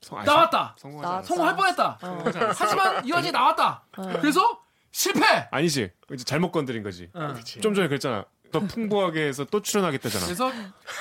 [0.00, 0.74] 성- 아니, 나왔다.
[0.78, 1.26] 성공하지 나- 않았어.
[1.28, 1.98] 성공할 뻔했다.
[2.02, 2.24] 어.
[2.56, 3.84] 하지만 이화진이 나왔다.
[4.20, 4.60] 그래서
[4.92, 5.48] 실패.
[5.50, 5.90] 아니지.
[6.12, 7.08] 이제 잘못 건드린 거지.
[7.14, 7.34] 어.
[7.60, 8.24] 좀 전에 그랬잖아.
[8.52, 10.24] 더 풍부하게 해서 또 출연하겠다잖아.
[10.24, 10.50] 그래서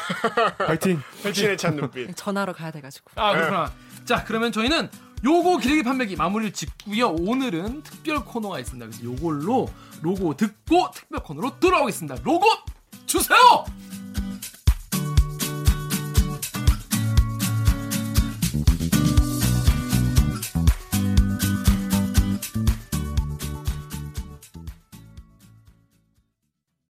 [0.67, 1.01] 파이팅.
[1.23, 2.13] 혈신에 찬 눈빛.
[2.15, 3.09] 전화로 가야 돼가지고.
[3.15, 3.73] 아 그렇구나.
[4.05, 4.89] 자 그러면 저희는
[5.25, 7.09] 요거 기레기 판매기 마무리를 짓고요.
[7.09, 8.85] 오늘은 특별 코너가 있습니다.
[8.85, 9.67] 그래서 요걸로
[10.01, 12.21] 로고 듣고 특별 코너로 돌아오겠습니다.
[12.23, 12.45] 로고
[13.07, 13.65] 주세요.